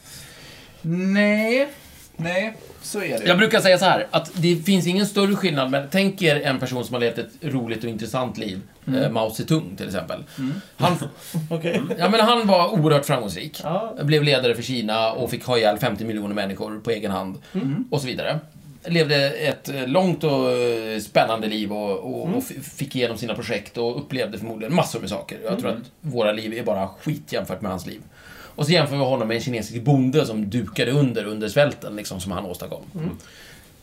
[0.83, 1.69] Nej,
[2.17, 3.25] nej, så är det.
[3.27, 6.59] Jag brukar säga så här, att det finns ingen större skillnad, men tänk er en
[6.59, 8.61] person som har levt ett roligt och intressant liv.
[8.87, 9.03] Mm.
[9.03, 10.25] Eh, Mao Zedong till exempel.
[10.39, 10.55] Mm.
[10.77, 10.97] Han,
[11.51, 11.81] Okej.
[11.99, 13.61] ja, men han var oerhört framgångsrik.
[13.65, 13.95] Ja.
[14.03, 17.37] Blev ledare för Kina och fick ha ihjäl 50 miljoner människor på egen hand.
[17.55, 17.85] Mm.
[17.91, 18.39] Och så vidare.
[18.85, 22.39] Levde ett eh, långt och eh, spännande liv och, och, Mm.
[22.39, 25.39] och fick igenom sina projekt och upplevde förmodligen massor med saker.
[25.45, 28.01] Jag tror att våra liv är bara skit jämfört med hans liv.
[28.31, 32.21] Och så jämför vi honom med en kinesisk bonde som dukade under under svälten, liksom,
[32.21, 32.83] som han åstadkom.
[32.95, 33.11] Mm.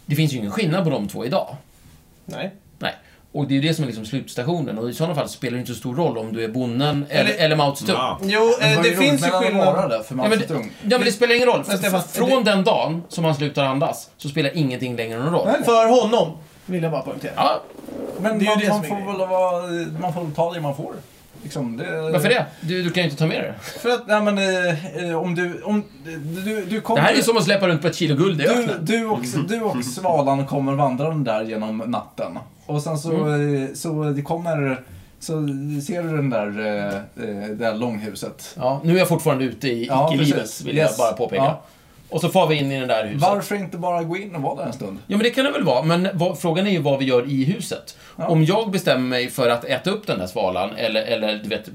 [0.05, 1.55] Det finns ju ingen skillnad på de två idag.
[2.25, 2.51] Nej.
[2.79, 2.93] Nej.
[3.35, 4.77] Och det är ju det som är liksom slutstationen.
[4.77, 7.31] Och i sådana fall spelar det inte så stor roll om du är bonden eller,
[7.31, 7.95] Eller- Mao Zedong.
[7.95, 8.19] Ja.
[8.23, 9.89] Jo, eh, det är finns ju skillnad.
[9.89, 11.63] det för Ja Mao men, det, ja, men det spelar ingen roll.
[11.67, 15.47] Men Stefan, Från den dagen som han slutar andas så spelar ingenting längre någon roll.
[15.47, 15.63] Nej.
[15.65, 17.31] För honom, vill jag bara poängtera.
[17.35, 17.61] Ja,
[18.19, 19.61] Men Det är ju man, det man, får väl vara,
[19.99, 20.93] man får ta det man får.
[21.43, 22.45] Liksom, det, varför det?
[22.61, 23.53] Du, du kan ju inte ta med det.
[23.79, 24.37] För att, nej men
[25.09, 25.83] eh, om du, om
[26.45, 27.01] du, du kommer...
[27.01, 28.77] Det här är ju som att släppa runt på ett kilo guld i du, öknen.
[28.81, 32.39] du, och, du och svalan kommer vandrande där genom natten.
[32.65, 33.75] Och sen så, Mm.
[33.75, 34.81] så det kommer...
[35.19, 35.31] Så
[35.87, 38.55] ser du den där, eh, det där långhuset.
[38.57, 40.65] Ja, nu är jag fortfarande ute i Ja, icke-livet, precis.
[40.67, 40.95] vill Yes.
[40.97, 41.43] jag bara påpeka.
[41.43, 41.61] Ja.
[42.09, 43.21] Och så far vi in i det där huset.
[43.21, 44.97] Varför inte bara gå in och vara där en stund?
[45.07, 45.83] Ja, men det kan det väl vara.
[45.83, 47.97] Men vad, frågan är ju vad vi gör i huset.
[48.17, 48.27] Ja.
[48.27, 51.69] Om jag bestämmer mig för att äta upp den där svalan, eller, eller du vet,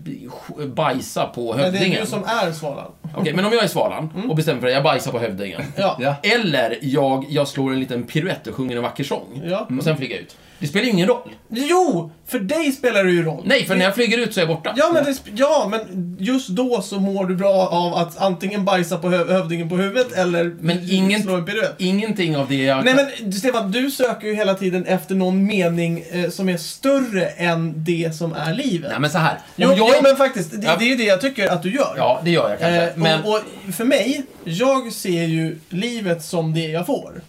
[0.75, 2.01] bajsa på Men det är hövdingen.
[2.01, 2.91] du som är svalan.
[3.17, 5.63] Okej, men om jag är svalan och bestämmer för att jag bajsar på hövdingen.
[5.77, 6.17] Ja.
[6.23, 9.43] Eller jag, jag slår en liten piruett och sjunger en vacker sång.
[9.45, 9.69] Ja.
[9.79, 10.37] Och sen flyger jag ut.
[10.61, 11.31] Det spelar ingen roll.
[11.49, 12.11] Jo!
[12.27, 13.43] För dig spelar det ju roll.
[13.47, 14.75] Nej, för när jag flyger ut så är jag borta.
[14.77, 18.99] Ja men, det, ja, men just då så mår du bra av att antingen bajsa
[18.99, 21.75] på hö- hövdingen på huvudet eller Men ingen- slå en piruett.
[21.79, 22.85] Ingenting av det jag...
[22.85, 27.27] Nej men Stefan, du söker ju hela tiden efter någon mening eh, som är större
[27.27, 28.91] än det som är livet.
[28.91, 29.39] Nej, men så här.
[29.57, 29.79] Jo, jag...
[29.79, 30.77] jo, men faktiskt, det, Ja.
[30.79, 31.95] det är ju det jag tycker att du gör.
[31.97, 32.83] Ja, det gör jag kanske.
[32.83, 33.23] Eh, men...
[33.23, 33.35] och,
[33.69, 37.21] och för mig, jag ser ju livet som det jag får.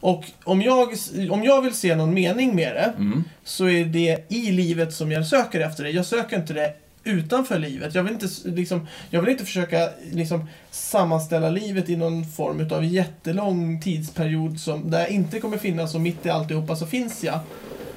[0.00, 0.88] Och om jag,
[1.30, 3.24] om jag vill se någon mening med det, Mm.
[3.44, 5.90] så är det i livet som jag söker efter det.
[5.90, 7.94] Jag söker inte det utanför livet.
[7.94, 12.84] Jag vill inte, liksom, jag vill inte försöka liksom, sammanställa livet i någon form av
[12.84, 17.38] jättelång tidsperiod som, där jag inte kommer finnas och mitt i alltihopa så finns jag.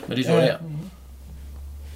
[0.08, 0.58] Men det är så det är.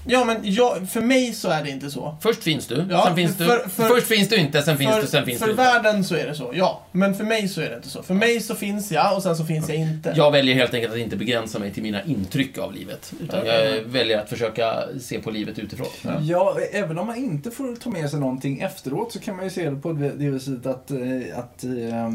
[0.09, 2.15] Ja, men jag, för mig så är det inte så.
[2.21, 3.45] Först finns du, Ja, sen finns du.
[3.45, 5.63] för- för- Först finns du inte, sen finns för, du, sen finns för du inte.
[5.63, 6.81] världen så är det så, ja.
[6.91, 8.03] Men för mig så är det inte så.
[8.03, 10.13] För mig så finns jag och sen så finns jag inte.
[10.15, 13.13] Jag väljer helt enkelt att inte begränsa mig till mina intryck av livet.
[13.23, 15.87] Utan jag väljer att försöka se på livet utifrån.
[16.27, 16.57] Ja.
[16.71, 19.69] även om man inte får ta med sig någonting efteråt så kan man ju se
[19.69, 20.97] det på det viset att, eh,
[21.39, 22.09] att eh,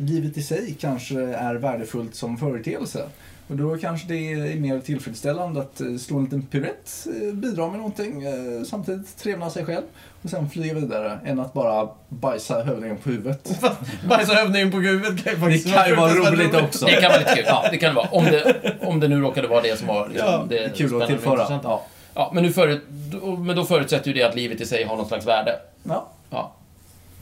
[0.00, 3.02] livet i sig kanske är värdefullt som företeelse.
[3.48, 7.66] Och då kanske det är mer tillfredsställande att eh, slå en liten piruett, eh, bidra
[7.68, 9.82] med någonting, eh, samtidigt trevna sig själv
[10.22, 13.60] och sen flyga vidare än att bara bajsa hövdingen på huvudet.
[14.08, 16.86] Bajsa hövdingen på huvudet kan ju faktiskt Det kan ju vara roligt också.
[16.86, 17.44] Det kan vara lite kul.
[17.46, 18.08] Ja, det kan det vara.
[18.08, 21.08] Om det, om det nu råkade vara det som var liksom, Ja, det Kul att
[21.08, 21.60] tillföra.
[21.62, 21.82] Ja.
[22.14, 24.96] Ja, men, nu förut, då- men då förutsätter ju det att livet i sig har
[24.96, 25.52] något slags värde.
[25.82, 26.08] Ja.
[26.30, 26.52] Ja.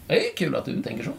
[0.07, 1.11] Det är kul att du tänker så.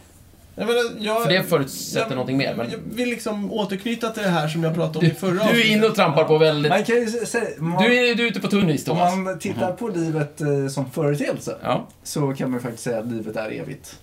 [0.58, 2.56] Jag menar, jag, För det förutsätter jag- någonting mer.
[2.56, 5.52] Men Jag vill liksom återknyta till det här som jag pratade om du, i förra
[5.52, 6.70] du är inne och trampar på väldigt...
[6.70, 9.16] Man kan ju säga, man, Du är, du är ute på tunn is, om Thomas.
[9.16, 11.88] man tittar på livet eh, som företeelse Ja.
[12.04, 14.00] så kan man ju faktiskt säga att livet är evigt.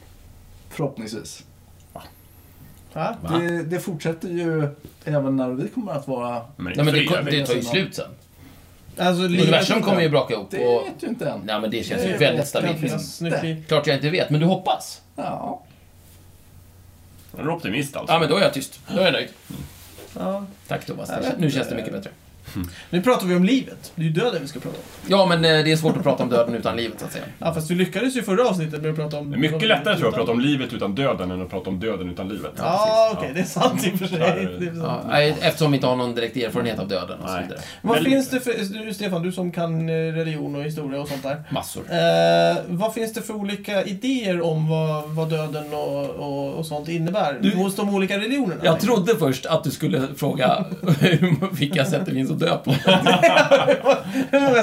[0.70, 1.44] Förhoppningsvis.
[2.92, 3.16] Va?
[3.40, 4.68] Det, det fortsätter ju
[5.04, 6.42] även när vi kommer att vara...
[6.56, 8.10] Men, Nej, men det, det tar ju slut sen.
[8.98, 10.86] Alltså, Universum kommer ju braka ihop Det och...
[10.86, 11.40] vet du inte än.
[11.44, 13.42] Nej, men det känns Det ju väldigt stabilt.
[13.42, 13.64] liv.
[13.68, 15.00] Klart jag inte vet, men du hoppas.
[15.16, 15.62] Ja.
[17.38, 18.12] Är du optimist alltså?
[18.14, 18.80] Ja, men då är jag tyst.
[18.94, 19.28] Då är jag nöjd.
[20.18, 20.46] Ja.
[20.68, 21.10] Tack Thomas.
[21.38, 22.10] Nu känns det mycket bättre.
[22.90, 23.92] Nu pratar vi om livet.
[23.94, 24.82] Det är ju döden vi ska prata om.
[25.06, 27.24] Ja, men eh, det är svårt att prata om döden utan livet, så att säga.
[27.38, 29.30] Ja, fast vi lyckades ju i förra avsnittet med att prata om...
[29.30, 31.70] Det är mycket lättare tror jag att prata om livet utan döden än att prata
[31.70, 32.52] om döden utan livet.
[32.56, 34.18] Ja, okej, det är sant i och för sig.
[34.18, 34.82] Där- Det är sant.
[34.82, 37.42] Ja, nej, eftersom vi inte har någon direkt erfarenhet av döden och så Nej.
[37.42, 37.60] vidare.
[37.82, 38.84] Vad Väldigt- finns det för...
[38.86, 41.42] Du, Stefan, du som kan eh, religion och historia och sånt där.
[41.50, 41.82] Massor.
[41.90, 46.88] Eh, vad finns det för olika idéer om vad, vad döden och, och, och sånt
[46.88, 48.60] innebär Du- hos de olika religionerna?
[48.64, 50.64] Jag trodde först att du skulle fråga
[51.52, 52.70] vilka sätt det finns att dö på.
[54.30, 54.62] Hur många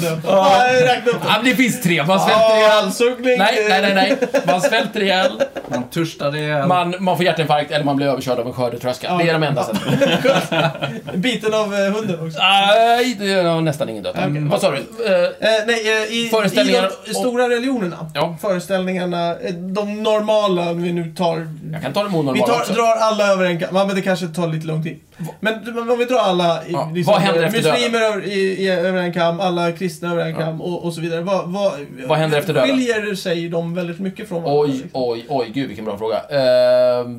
[0.00, 0.28] dö på?
[0.28, 1.20] Ja, jag räknar upp.
[1.26, 2.04] Ja, det finns tre.
[2.04, 3.38] Man svälter Ja, ihjäl.
[3.38, 4.16] Nej, nej, nej, nej.
[4.46, 5.42] Man svälter ihjäl.
[5.68, 6.66] Man törstar ihjäl.
[6.66, 9.16] Man, man får hjärtinfarkt eller man blir överkörd av en skördetröska.
[9.16, 10.70] Det är de enda sätten.
[11.20, 12.38] Biten av eh, hunden också.
[12.38, 14.16] Nej, det har nästan ingen dött.
[14.18, 14.48] Okej.
[14.50, 14.76] Vad sa du?
[14.76, 18.10] Eh, Eh, nej, i, Föreställningar i de stora religionerna.
[18.14, 18.36] Ja.
[18.40, 19.34] Föreställningarna,
[19.74, 21.48] de normala, om vi nu tar...
[21.72, 23.76] jag kan ta det Vi monormala tar, drar alla över en kam.
[23.76, 25.00] Ja, men det kanske tar lite lång tid.
[25.40, 27.80] Men om vi drar alla, Ja, liksom, vad händer efter döden?
[27.80, 31.00] muslimer över, i, i, över en kam, alla kristna över en kam och, och så
[31.00, 31.20] vidare.
[31.20, 31.72] Vad, vad,
[32.06, 32.68] Vad händer efter döden?
[32.76, 34.62] Skiljer sig de väldigt mycket från varandra?
[34.64, 34.90] Oj, liksom?
[34.92, 36.20] oj, oj, gud vilken bra fråga.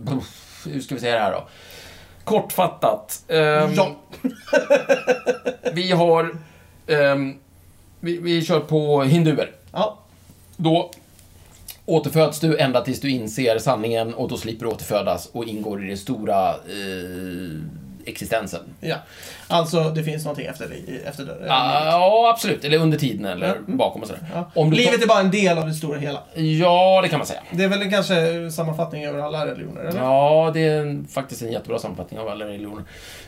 [0.05, 1.47] Puff, hur ska vi säga det här då?
[2.23, 3.23] Kortfattat.
[3.27, 3.95] ehm, Ja.
[5.73, 6.35] Vi har...
[6.87, 7.33] ehm,
[7.99, 9.51] vi, vi kör på hinduer.
[9.71, 9.97] Ja.
[10.57, 10.91] Då
[11.85, 15.87] återföds du ända tills du inser sanningen och då slipper du återfödas och ingår i
[15.87, 16.55] den stora eh,
[18.05, 18.59] existensen.
[18.79, 18.95] ja.
[19.47, 20.71] Alltså, det finns någonting efter,
[21.05, 21.45] efter döden.
[21.47, 22.65] Ja, ja, absolut.
[22.65, 23.77] Eller under tiden eller Mm.
[23.77, 24.21] bakom och sådär.
[24.33, 24.51] Ja.
[24.55, 26.19] Om du tar- Livet är bara en del av det stora hela.
[26.35, 27.41] Ja, det kan man säga.
[27.51, 29.99] Det är väl en kanske sammanfattning över alla religioner, eller?
[30.01, 32.83] Ja, det är en, faktiskt en jättebra sammanfattning av alla religioner.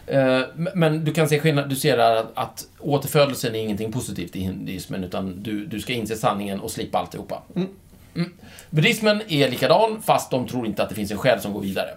[0.08, 0.42] Eh,
[0.74, 4.40] men du kan se skillnad, du ser där att, att återfödelsen är ingenting positivt i
[4.40, 7.42] hinduismen, utan du, du ska inse sanningen och slippa alltihopa.
[7.56, 7.68] Mm.
[8.16, 8.34] Mm.
[8.70, 11.90] Buddhismen är likadan, fast de tror inte att det finns en själ som går vidare.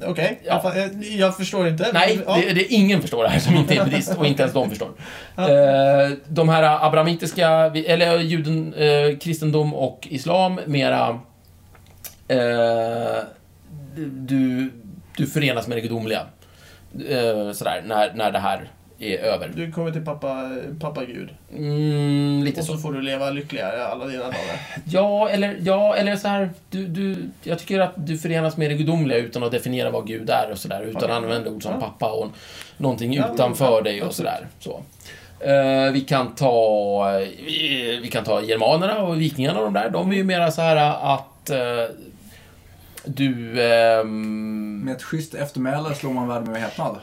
[0.00, 0.10] Okej.
[0.10, 0.62] Okej, Ja.
[0.64, 1.90] jag, fa- jag förstår inte.
[1.92, 2.34] Nej, Ja.
[2.36, 4.68] det, det är ingen förstår det här som inte är buddhist, och inte ens de
[4.70, 4.90] förstår.
[5.36, 5.48] Ja.
[5.50, 7.48] Eh, de här abrahamitiska,
[7.86, 11.18] eller juden, eh, kristendom och islam, mera...
[12.28, 13.22] Eh,
[14.06, 14.70] du,
[15.16, 16.26] du förenas med det gudomliga.
[17.08, 18.68] Eh, sådär, när, när det här
[19.00, 19.50] är över.
[19.54, 21.28] Du kommer till pappa, pappa Gud.
[21.56, 22.72] Mm, lite Och så.
[22.72, 24.60] så får du leva lyckligare alla dina dagar.
[24.84, 28.74] Ja, eller, ja, eller så här, du, du, jag tycker att du förenas med det
[28.74, 30.82] gudomliga utan att definiera vad Gud är och sådär.
[30.82, 31.10] Utan Okej.
[31.10, 31.80] att använda ord som Ja.
[31.80, 32.28] pappa och
[32.76, 34.46] någonting Ja, men- utanför ja, dig och sådär.
[34.58, 34.82] Så.
[35.40, 39.90] Eh, vi kan ta vi, vi kan ta germanerna och vikingarna och de där.
[39.90, 40.76] De är ju mera så här
[41.14, 41.58] att eh,
[43.04, 43.62] du...
[43.62, 46.96] ehm, Med ett schysst eftermäle slår man värme med häpnad.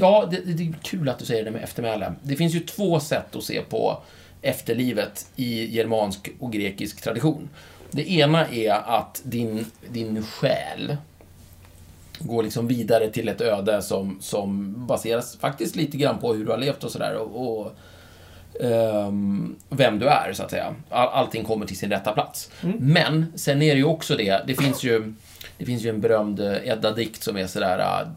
[0.00, 2.14] Ja, det, det är kul att du säger det med eftermäle.
[2.22, 4.02] Det finns ju två sätt att se på
[4.42, 7.48] efterlivet i germansk och grekisk tradition.
[7.90, 10.96] Det ena är att din, din själ
[12.18, 16.50] går liksom vidare till ett öde som, som baseras faktiskt lite grann på hur du
[16.50, 17.16] har levt och sådär.
[17.16, 17.76] Och, och
[18.60, 20.74] ehm, vem du är, så att säga.
[20.90, 22.50] All, allting kommer till sin rätta plats.
[22.78, 25.14] Men sen är det ju också det, det finns ju,
[25.58, 28.08] det finns ju en berömd eh, Edda-dikt som är sådär, äh,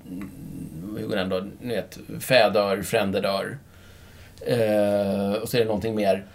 [0.98, 1.44] hur går den då?
[1.62, 3.58] Ni vet, fä dör, fränder dör.
[4.42, 6.26] Eh, och så är det någonting mer.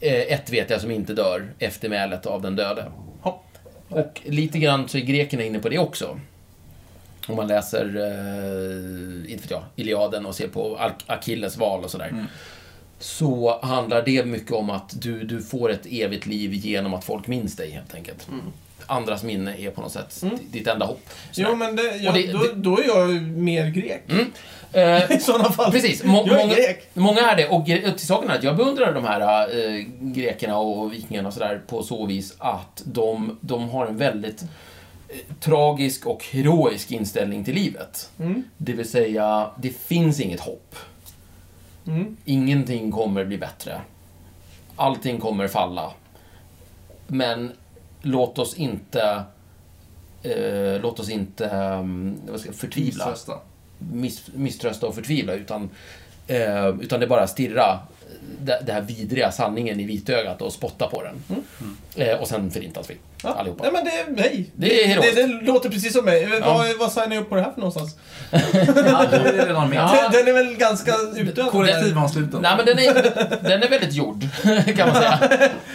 [0.00, 2.84] Eh, ett vet jag som inte dör, eftermälet av den döde.
[3.20, 3.44] Hopp.
[3.88, 6.20] Och lite grann så är grekerna inne på det också.
[7.26, 7.86] Om man läser,
[9.28, 12.26] inte vet jag, Iliaden och ser på Achilles val och sådär.
[13.00, 17.26] Så handlar det mycket om att du, du får ett evigt liv genom att folk
[17.26, 18.28] minns dig helt enkelt.
[18.86, 21.00] Andras minne är på något sätt ditt enda hopp.
[21.32, 21.48] Sådär.
[21.50, 24.02] Jo, men det, Och det- då, då är jag mer grek.
[24.10, 24.26] Mm.
[24.72, 25.72] Eh, I sådana fall.
[25.72, 26.88] Precis, må, jag är många, grek.
[26.94, 27.48] många är det.
[27.48, 27.66] Och
[27.98, 31.82] till saken är att jag beundrar de här eh, grekerna och vikingarna och sådär på
[31.82, 34.42] så vis att de, de har en väldigt
[35.08, 38.10] eh, tragisk och heroisk inställning till livet.
[38.20, 38.42] Mm.
[38.56, 40.76] Det vill säga, det finns inget hopp.
[41.86, 42.16] Mm.
[42.24, 43.80] Ingenting kommer bli bättre.
[44.76, 45.92] Allting kommer falla.
[47.06, 47.52] Men
[48.02, 49.22] låt oss inte
[50.22, 51.44] eh, låt oss inte
[52.28, 53.38] vad ska, jag- förtvivla Misströsta.
[53.78, 55.70] miss, misströsta och förtvivla, utan,
[56.26, 57.78] eh, utan det bara stirra
[58.42, 61.44] det, det här vidriga sanningen i vitögat och spotta på den.
[61.96, 63.28] Eh, och sen förintas vi, Ja.
[63.30, 63.62] allihopa.
[63.62, 64.50] Nej, men det, nej.
[64.56, 65.16] Det är heroiskt.
[65.16, 66.28] det, det låter precis som mig.
[66.40, 66.54] Ja.
[66.54, 67.96] Vad, vad signar jag upp på det här för någonstans?
[68.30, 69.78] Ja, du är redan med.
[69.78, 70.08] Ja.
[70.12, 71.50] Den, den är väl ganska utdöd?
[71.50, 72.42] Kollektivansluten.
[72.42, 72.94] Nej, men den är,
[73.48, 74.20] den är väldigt gjord,
[74.76, 75.18] kan man säga.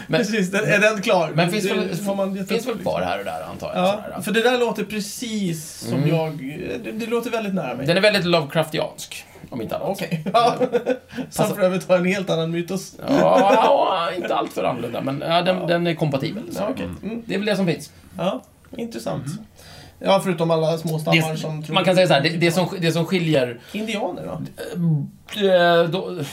[0.07, 1.31] Men, Precis, den, är den klar?
[1.35, 3.83] men finns, Det väl, får man finns väl kvar här och där, antar jag.
[3.85, 4.21] Ja, sådär.
[4.21, 6.09] för det där låter precis som Mm.
[6.15, 6.37] jag...
[6.83, 7.85] Det, det låter väldigt nära mig.
[7.87, 9.87] Den är väldigt Lovecraftiansk, om inte annat.
[9.89, 10.23] Okej.
[10.33, 10.55] Ja.
[11.29, 12.95] Som för övrigt har en helt annan mytos.
[13.07, 16.43] Ja, ja, inte allt för annorlunda, men ja, den, den är kompatibel.
[16.51, 16.59] Så.
[16.61, 16.87] Ja, okej.
[17.03, 17.23] Mm.
[17.25, 17.91] Det är väl det som finns.
[18.17, 18.41] Ja,
[18.77, 19.25] intressant.
[19.99, 21.73] Ja, förutom alla små stammar Det, som tror...
[21.73, 23.59] man kan säga så här, det, det, som, det som skiljer...
[23.71, 24.33] Indianer då?
[25.47, 26.23] eh, då,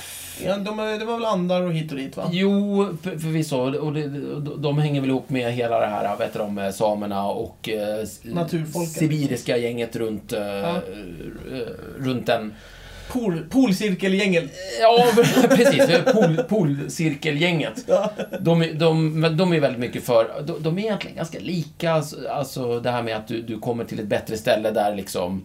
[0.44, 2.28] Ja, de, det var väl andar och hit och dit va?
[2.32, 3.56] Jo, för- förvisso.
[3.80, 6.70] Och det, de, de hänger väl ihop med hela det här, vet du, de, eh,
[6.70, 8.04] samerna och eh,
[8.86, 10.68] sibiriska gänget runt, eh, Ja.
[10.68, 10.78] eh,
[11.98, 12.54] runt den.
[13.12, 14.48] Pool, poolcirkelgängel.
[14.80, 15.04] Ja,
[15.48, 15.86] precis.
[16.12, 17.86] Pool, poolcirkelgänget.
[18.40, 20.42] De, är- de, men de är väldigt mycket för...
[20.46, 21.92] De, de är egentligen ganska lika.
[21.92, 25.42] Alltså- Alltså det här med att du, du kommer till ett bättre ställe där liksom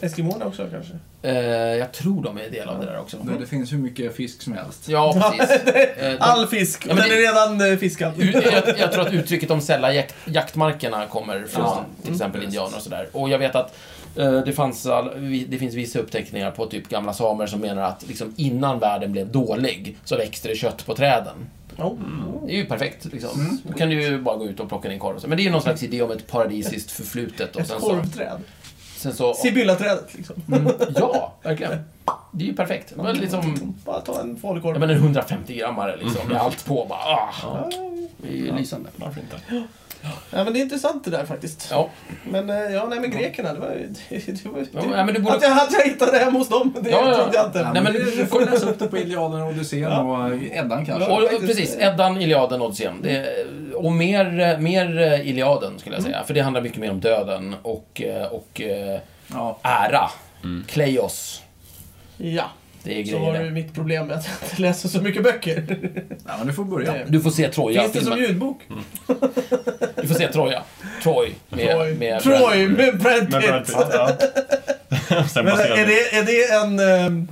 [0.00, 0.92] Eskimoerna också kanske?
[1.22, 1.34] Eh,
[1.78, 3.16] jag tror de är del av det där också.
[3.22, 4.88] Det, det finns hur mycket fisk som helst.
[4.88, 5.56] Ja, precis.
[5.74, 8.12] Eh, de- All fisk, Ja, men den det- är redan eh, fiskad.
[8.18, 12.48] Jag, jag tror att uttrycket de sälla jakt, jaktmarkerna kommer från Ja, till exempel mm.
[12.48, 13.08] indianer och sådär.
[13.12, 13.76] Och jag vet att
[14.24, 14.86] det, fanns
[15.48, 19.32] det finns vissa uppteckningar på typ gamla samer som menar att liksom innan världen blev
[19.32, 21.36] dålig så växte det kött på träden.
[21.78, 21.94] Oh.
[22.46, 23.04] Det är ju perfekt.
[23.04, 23.40] Liksom.
[23.40, 23.58] Mm.
[23.62, 25.20] Då kan du ju bara gå ut och plocka din korv.
[25.26, 27.54] Men det är ju någon slags idé om ett paradisiskt förflutet.
[27.56, 28.38] Och Ett sen korvträd.
[28.96, 30.36] sen så, Sibyllaträdet liksom.
[30.52, 31.72] mm, ja, verkligen.
[32.32, 32.92] Det är ju perfekt.
[32.96, 34.74] Men liksom, Bara ta en falukorv.
[34.74, 36.86] jag menar 150 grammare liksom, med allt på.
[36.88, 37.70] Bara, ah,
[38.16, 38.90] det är ju lysande.
[38.96, 39.66] Varför inte?
[40.02, 41.68] Ja, men det är intressant det där faktiskt.
[41.70, 41.88] Ja,
[42.30, 43.94] Men eh, ja, nej men grekerna, det var ju...
[44.72, 45.36] Ja, nej, men du borde...
[45.36, 47.14] Att, jag, att jag hittade det hemma hos dem, det Ja, ja.
[47.14, 47.70] trodde jag inte.
[47.72, 50.00] Nej, men du, du får läsa upp det på Iliaden och Odysseen Ja.
[50.00, 51.10] och Eddan kanske.
[51.10, 51.46] Och, faktiskt.
[51.46, 53.02] precis, Eddan, Iliaden, Odysseen.
[53.02, 56.24] Det, och mer, mer eh, Iliaden, skulle jag säga.
[56.26, 59.00] För det handlar mycket mer om döden och, eh, och eh,
[59.34, 59.58] Ja.
[59.62, 60.10] ära.
[60.66, 61.42] Kleios.
[62.16, 62.44] Ja,
[62.82, 65.64] Det är så var det mitt problem med att jag inte läser så mycket böcker.
[66.26, 66.94] ja, men du får börja.
[67.08, 67.80] Du får se Troja.
[67.82, 68.28] Finns det som filmen.
[68.28, 68.60] ljudbok?
[69.96, 70.62] Du får se Troja.
[71.02, 71.34] Troy.
[71.48, 73.76] Med, Troy, med Troy med Brad Men Brad Pitt.
[73.76, 74.16] Pitt, ja.
[75.34, 77.28] Är det, är det en, ehm,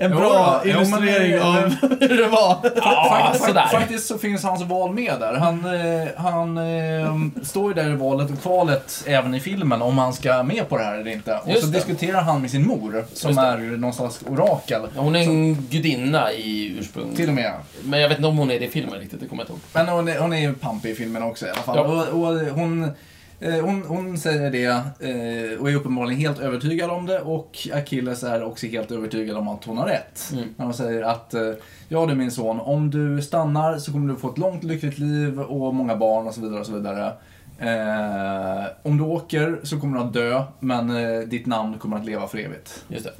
[0.00, 1.54] en Jo, bra jo, men- illustrering av
[2.00, 2.56] hur det var?
[2.76, 3.66] Ja, Fak- sådär.
[3.66, 5.34] Faktiskt så finns hans val med där.
[5.34, 9.98] Han, eh, han eh, står ju där i valet och kvalet även i filmen om
[9.98, 11.34] han ska med på det här eller inte.
[11.44, 11.72] Och Just så det.
[11.72, 13.46] diskuterar han med sin mor som Just det.
[13.46, 14.80] är någon slags orakel.
[14.96, 17.16] Hon är en gudinna i ursprung.
[17.16, 17.52] Till och med.
[17.84, 19.52] Men jag vet inte om hon är det i filmen riktigt, det kommer jag inte
[19.52, 19.60] ihåg.
[19.72, 21.76] Men hon är, hon är ju pampig i filmen också i alla fall.
[21.76, 21.82] Ja.
[22.12, 22.90] Och, och hon,
[23.40, 28.42] hon, hon säger det eh, och är uppenbarligen helt övertygad om det och Achilles är
[28.42, 30.30] också helt övertygad om att hon har rätt.
[30.32, 30.44] Mm.
[30.56, 31.52] När hon säger att eh,
[31.88, 35.40] ja du min son, om du stannar så kommer du få ett långt lyckligt liv
[35.40, 37.12] och många barn och så vidare och så vidare.
[37.58, 42.04] Eh, om du åker så kommer du att dö, men eh, ditt namn kommer att
[42.04, 42.84] leva för evigt.
[42.88, 43.12] Just det.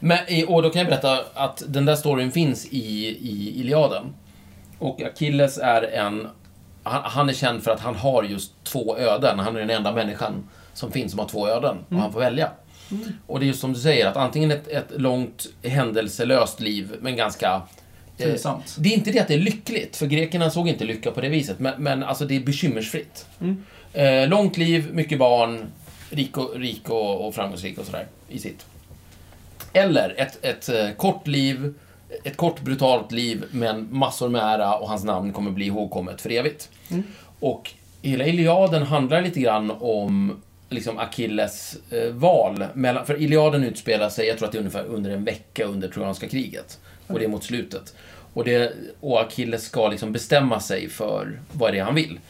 [0.00, 4.04] Men, i- och då kan jag berätta att den där storyn finns i, i Iliaden.
[4.78, 6.28] Och Achilles är en...
[6.82, 9.38] Han, han är känd för att han har just två öden.
[9.38, 11.76] Han är den enda människan som finns som har två öden.
[11.88, 12.50] Och han får välja.
[13.26, 17.16] Och det är just som du säger, att antingen ett, ett långt händelselöst liv, men
[17.16, 17.62] ganska...
[18.26, 18.32] eh,
[18.78, 21.28] det är inte det att det är lyckligt, för grekerna såg inte lycka på det
[21.28, 23.26] viset, men, men alltså det är bekymmersfritt.
[23.40, 23.64] Mm.
[23.92, 25.66] Eh, långt liv, mycket barn,
[26.10, 28.66] rik och, rik och, och framgångsrik och sådär i sitt.
[29.72, 31.74] Eller ett, ett eh, kort liv,
[32.24, 36.32] ett kort brutalt liv, men massor med ära och hans namn kommer bli ihågkommet för
[36.32, 36.70] evigt.
[36.90, 37.02] Mm.
[37.40, 37.70] Och
[38.02, 42.64] hela Iliaden handlar lite grann om liksom Achilles eh, val.
[42.74, 45.88] Mellan, för Iliaden utspelar sig, jag tror att det är ungefär under en vecka under
[45.88, 46.78] Trojanska kriget.
[47.06, 47.94] Och det är mot slutet.
[48.32, 52.20] Och, det, och Achilles ska liksom bestämma sig för vad det är han vill.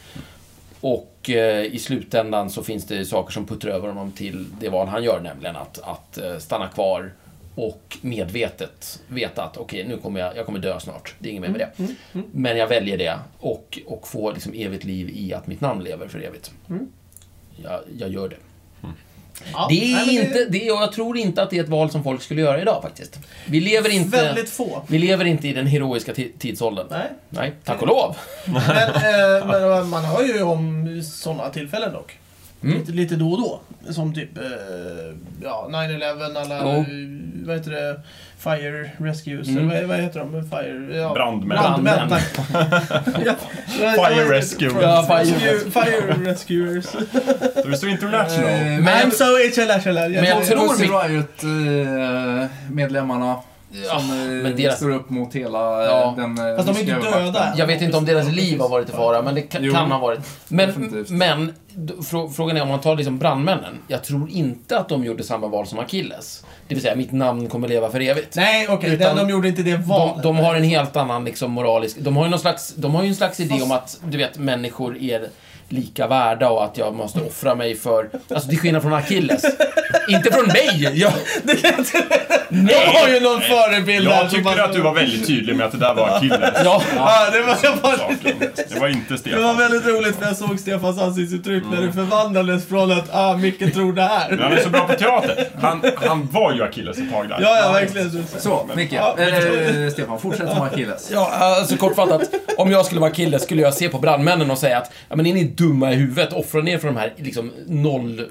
[0.81, 4.87] Och eh, i slutändan så finns det saker som puttrar över honom till det val
[4.87, 7.11] han gör, nämligen att, att eh, stanna kvar
[7.67, 11.13] och medvetet veta att okej, nu kommer jag, jag kommer dö snart.
[11.19, 11.87] Det är inget mer med det.
[12.31, 16.07] Men jag väljer det och, och får liksom evigt liv i att mitt namn lever
[16.07, 16.51] för evigt.
[16.69, 16.87] Mm.
[17.63, 18.35] Jag, jag gör det.
[19.53, 21.91] Ja, Det är nej, inte, det, och jag tror inte att det är ett val
[21.91, 23.19] som folk skulle göra idag faktiskt.
[23.45, 24.81] Vi lever inte, Väldigt få.
[24.87, 26.87] vi lever inte i den heroiska ti- tidsåldern.
[26.89, 27.07] Nej.
[27.29, 28.15] Nej, tack och lov.
[28.45, 32.17] Men, eh, men man hör ju om sådana tillfällen dock.
[32.63, 32.77] Mm.
[32.79, 33.61] Lite, lite då och då.
[33.93, 34.43] Som typ eh,
[35.43, 36.83] ja, 9-11, alla, eh,
[37.45, 38.01] vad heter det,
[38.37, 39.69] Fire Rescues, Mm.
[39.69, 40.49] vad, vad heter de?
[40.49, 41.13] Fire, ja.
[41.13, 41.47] Brandmän.
[41.57, 42.09] Brandmän, Brandmän.
[42.35, 42.47] tack.
[43.25, 43.35] ja,
[44.07, 44.71] Fire Rescue.
[44.81, 45.71] Ja, Fire Rescue.
[45.71, 46.85] Fire Rescuers.
[47.65, 48.49] Du står international.
[48.49, 50.09] Eh, Men- I'm so HLHL.
[50.11, 53.35] Men jag tror Pussy Riot-medlemmarna
[53.71, 56.13] Ja, som eh, men deras, står upp mot hela eh, Ja.
[56.17, 57.25] den eh, Fast de är inte övermakten.
[57.25, 57.53] döda.
[57.57, 59.73] jag vet inte om deras liv har varit i fara, men det kan, Jo.
[59.73, 60.19] kan ha varit.
[60.47, 61.09] Men, Definitivt.
[61.09, 61.53] men
[62.35, 63.77] frågan är om man tar liksom brandmännen.
[63.87, 66.45] Jag tror inte att de gjorde samma val som Achilles.
[66.67, 68.35] Det vill säga, mitt namn kommer leva för evigt.
[68.35, 68.93] Nej, okej.
[68.93, 70.23] Utan de, de gjorde inte det De, valet.
[70.23, 71.97] de har en helt annan liksom, moralisk...
[71.99, 74.17] De har ju någon slags, de har ju en slags idé Fast- om att, du
[74.17, 75.29] vet, människor är
[75.69, 78.09] lika värda och att jag måste offra mig för...
[78.33, 79.43] Alltså, till skillnad från Achilles.
[80.09, 80.91] inte från mig!
[80.99, 81.13] Jag,
[82.49, 85.71] De har ju någon förebild Jag tycker man- att du var väldigt tydlig med att
[85.71, 86.39] det där var Achilles.
[86.63, 88.35] ja, Ja, det var, jag bara, saken.
[88.69, 89.57] Det var inte det var Stefan.
[89.57, 93.93] väldigt roligt för jag såg Stefans ansiktsuttryck när det förvandlades från att ah, Micke tror
[93.93, 94.29] det här.
[94.29, 95.47] Men han är så bra på teater.
[95.61, 97.37] Han, han var ju Achilles ett tag där.
[97.41, 98.25] Ja, ja, verkligen.
[98.39, 98.93] Så, Micke.
[98.93, 99.15] Ja.
[99.19, 101.09] Eh, Stefan, fortsätt som Achilles.
[101.13, 102.21] ja, alltså kortfattat.
[102.57, 105.25] Om jag skulle vara Achilles skulle jag se på brandmännen och säga att ja, men
[105.25, 106.33] är ni dumma i huvudet?
[106.33, 108.25] Offra ner för de här liksom, noll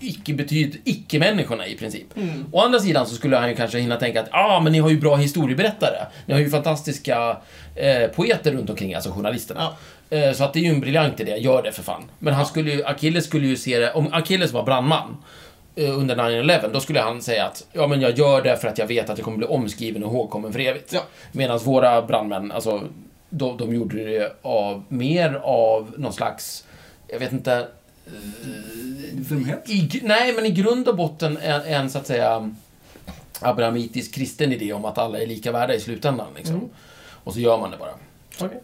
[0.00, 2.06] icke-betyd, icke-människorna i princip.
[2.52, 4.90] Å andra sidan så skulle han ju kanske hinna tänka att ah, men ni har
[4.90, 6.06] ju bra historieberättare.
[6.26, 7.36] Ni har ju fantastiska
[7.74, 9.72] eh, poeter runt omkring, alltså journalisterna.
[10.10, 12.02] Eh, så att det är ju en briljant idé, gör det för fan.
[12.18, 15.16] Men han skulle ju, Achilles skulle ju se det, om Achilles var brandman,
[15.76, 18.78] eh, under 9-11, då skulle han säga att ja, men jag gör det för att
[18.78, 20.92] jag vet att jag kommer bli omskriven och ihågkommen för evigt.
[20.92, 21.00] Ja.
[21.32, 22.82] Medan våra brandmän, alltså,
[23.30, 26.64] de, de gjorde det av, mer av någon slags,
[27.14, 27.68] jag vet inte,
[29.12, 29.70] Dumhet?
[29.70, 32.54] i, gr- nej, men i grund och botten en, en så att säga
[33.40, 36.26] abrahamitisk kristen idé om att alla är lika värda i slutändan.
[36.36, 36.54] Liksom.
[36.56, 36.68] Mm.
[37.24, 37.94] Och så gör man det bara.
[38.40, 38.60] Okej.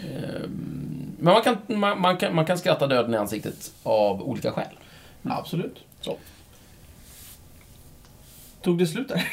[0.00, 4.52] Ehm, Men man kan, man, man, kan, man kan skratta döden i ansiktet av olika
[4.52, 4.78] skäl.
[5.22, 5.76] Absolut.
[6.00, 6.16] Så.
[8.62, 9.24] Tog det slut där?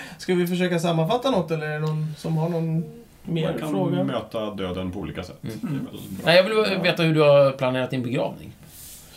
[0.18, 2.84] Ska vi försöka sammanfatta något eller är det någon som har någon
[3.28, 4.04] mer Man kan fråga?
[4.04, 5.42] möta döden på olika sätt.
[5.62, 5.86] Mm.
[6.24, 8.52] Nej, jag vill veta hur du har planerat din begravning.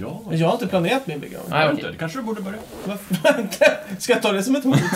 [0.02, 1.50] Ja, Jag har inte planerat min begravning.
[1.52, 1.88] Nej, inte.
[1.92, 2.58] Det kanske du borde börja.
[2.86, 3.16] Varför?
[4.00, 4.78] Ska jag ta det som ett hot?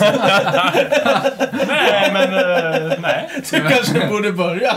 [1.68, 3.28] nej, men eh, nej.
[3.50, 4.74] Du kanske borde börja.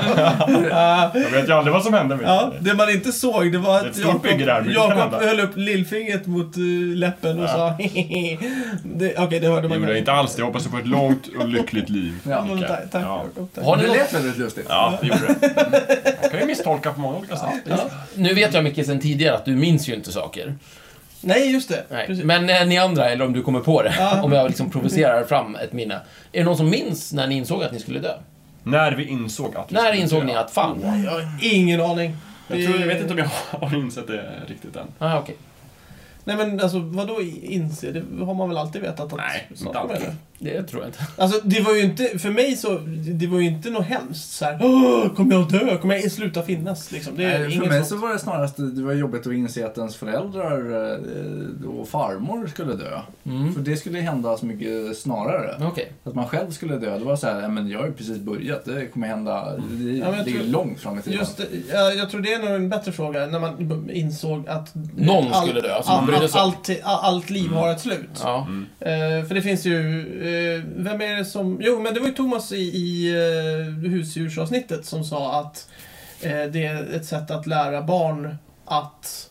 [0.70, 1.12] Ja.
[1.14, 3.74] Jag vet ju aldrig vad som händer med Ja, det man inte såg det var
[3.74, 5.20] Det är att ett stort bygge där, Jakob, det kan Jakob hända.
[5.28, 7.48] höll upp lillfingret mot uh, läppen och Ja.
[7.48, 7.78] sa
[8.84, 10.36] det, Okej, det hörde Det man gjorde jag inte alls.
[10.38, 12.14] Jag hoppas du får ett långt och lyckligt liv.
[12.30, 13.24] Ja, men, tack, tack, Ja.
[13.26, 13.64] Jakob, tack.
[13.66, 14.66] Har ni Det något, lät väldigt lustigt.
[14.70, 15.50] Ja, det gjorde det.
[16.22, 17.50] Man kan ju misstolka på många olika sätt.
[17.64, 17.78] ja,
[18.16, 20.56] nu vet jag mycket sen tidigare att du minns ju inte saker.
[21.22, 21.84] Nej, just det.
[21.90, 22.22] Nej.
[22.24, 24.22] Men eh, ni andra, eller om du kommer på det, Ja.
[24.24, 25.96] om jag liksom provocerar fram ett minne.
[26.32, 28.14] Är det någon som minns när ni insåg att ni skulle dö?
[28.64, 30.26] När vi insåg att vi När skulle insåg dö.
[30.26, 30.80] ni att fan...
[31.06, 32.18] Jag har ingen aning.
[32.48, 34.88] Jag, tror, jag vet inte om jag har insett det riktigt än.
[35.00, 35.36] Ah, okej.
[36.24, 37.92] Nej men alltså vadå inse?
[37.92, 39.98] Det har man väl alltid vetat att Nej, inte alltid.
[40.40, 40.54] Det.
[40.58, 41.00] Det tror jag inte.
[41.18, 42.78] Alltså det var ju inte, för mig så,
[43.20, 44.60] det var ju inte något hemskt så här.
[44.62, 45.78] Åh, kommer jag att dö?
[45.78, 46.92] Kommer jag sluta finnas?
[46.92, 47.14] Liksom.
[47.18, 47.88] Det är Nej, för mig sånt.
[47.88, 52.48] så var det snarast det var jobbigt att inse att ens föräldrar eh, och farmor
[52.48, 53.00] skulle dö.
[53.26, 53.54] Mm.
[53.54, 55.56] För det skulle hända så mycket snarare.
[55.68, 55.92] Okej.
[56.04, 58.18] Att man själv skulle dö, det var så här, "Ja, men jag har ju precis
[58.18, 61.20] börjat, det kommer hända, det Ja, jag tror- långt fram i tiden.
[61.20, 64.72] Just det, ja, jag tror det är nog en bättre fråga, när man insåg att...
[64.98, 68.10] Någon skulle dö, som man allt, allt, allt, allt liv har ett slut.
[68.24, 68.48] Ja.
[68.50, 68.66] Mm.
[68.80, 70.06] Eh, för det finns ju...
[70.30, 71.60] Eh, vem är det som...
[71.62, 75.70] Jo, men det var ju Thomas i, i eh, husdjursavsnittet som sa att
[76.22, 79.26] eh, det är ett sätt att lära barn att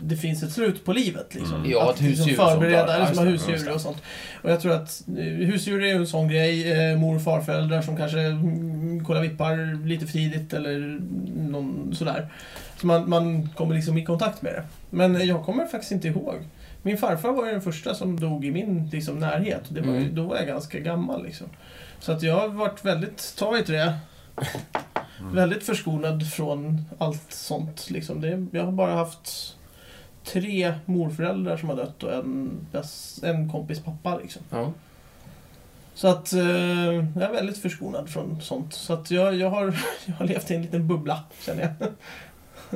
[0.00, 1.34] det finns ett slut på livet.
[1.34, 1.54] Liksom.
[1.54, 1.70] Mm.
[1.70, 4.02] Ja, att liksom som förbereda, eller som har husdjur och sånt.
[4.42, 6.96] Och jag tror att husdjur är ju en sån grej.
[6.96, 11.00] Mor och farföräldrar som kanske mm, kollar vippar lite för tidigt eller
[11.50, 12.28] någon sådär.
[12.80, 14.64] Så man, man kommer liksom i kontakt med det.
[14.90, 16.34] Men jag kommer faktiskt inte ihåg.
[16.88, 19.62] Min farfar var ju den första som dog i min liksom, närhet.
[19.68, 20.14] Det var Mm.
[20.14, 21.24] Då var jag ganska gammal.
[21.24, 21.46] Liksom.
[21.98, 23.98] Så att jag har varit väldigt, ta i det,
[25.32, 27.90] väldigt förskonad från allt sånt.
[27.90, 28.20] Liksom.
[28.20, 29.56] Det, jag har bara haft
[30.24, 32.50] tre morföräldrar som har dött och en,
[33.22, 34.18] en kompis pappa.
[34.18, 34.42] Liksom.
[34.50, 34.72] Ja.
[35.94, 38.74] Så att eh, jag är väldigt förskonad från sånt.
[38.74, 39.64] Så att jag, jag, har,
[40.06, 41.88] jag har levt i en liten bubbla, känner jag.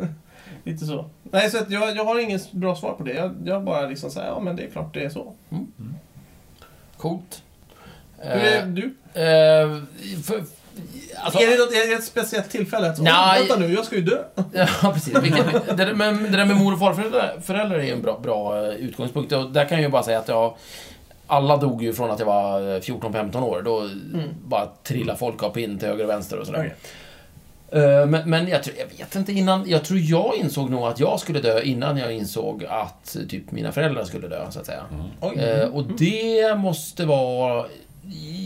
[0.64, 1.04] Lite så.
[1.22, 3.12] Nej, så att jag, jag har inget bra svar på det.
[3.12, 5.32] Jag, jag bara liksom säger, ja men det är klart det är så.
[6.96, 7.42] Coolt.
[8.18, 8.82] Hur är Eh, du?
[9.14, 9.82] eh,
[10.22, 10.42] för,
[11.16, 12.94] alltså, är, det något, är det ett speciellt tillfälle?
[12.96, 13.38] Så, Nej.
[13.40, 14.22] Vänta nu, jag ska ju dö.
[14.52, 15.18] Ja, precis.
[15.22, 18.18] Vilket, det, där med, det där med mor och farföräldrar föräldrar är ju en bra,
[18.22, 19.32] bra eh, utgångspunkt.
[19.32, 20.54] Och där kan jag ju bara säga att jag...
[21.26, 23.62] Alla dog ju från att jag var eh, 14-15 år.
[23.62, 23.90] Då
[24.48, 26.58] bara trillade folk av pinn till höger och vänster och sådär.
[26.60, 26.74] Okej.
[27.72, 29.64] Eh, Men, men jag, tror, jag vet inte innan...
[29.68, 33.50] Jag tror jag insåg nog att jag skulle dö innan jag insåg att eh, typ
[33.50, 34.82] mina föräldrar skulle dö, så att säga.
[35.20, 35.38] Oj.
[35.38, 37.66] Eh, och det måste vara...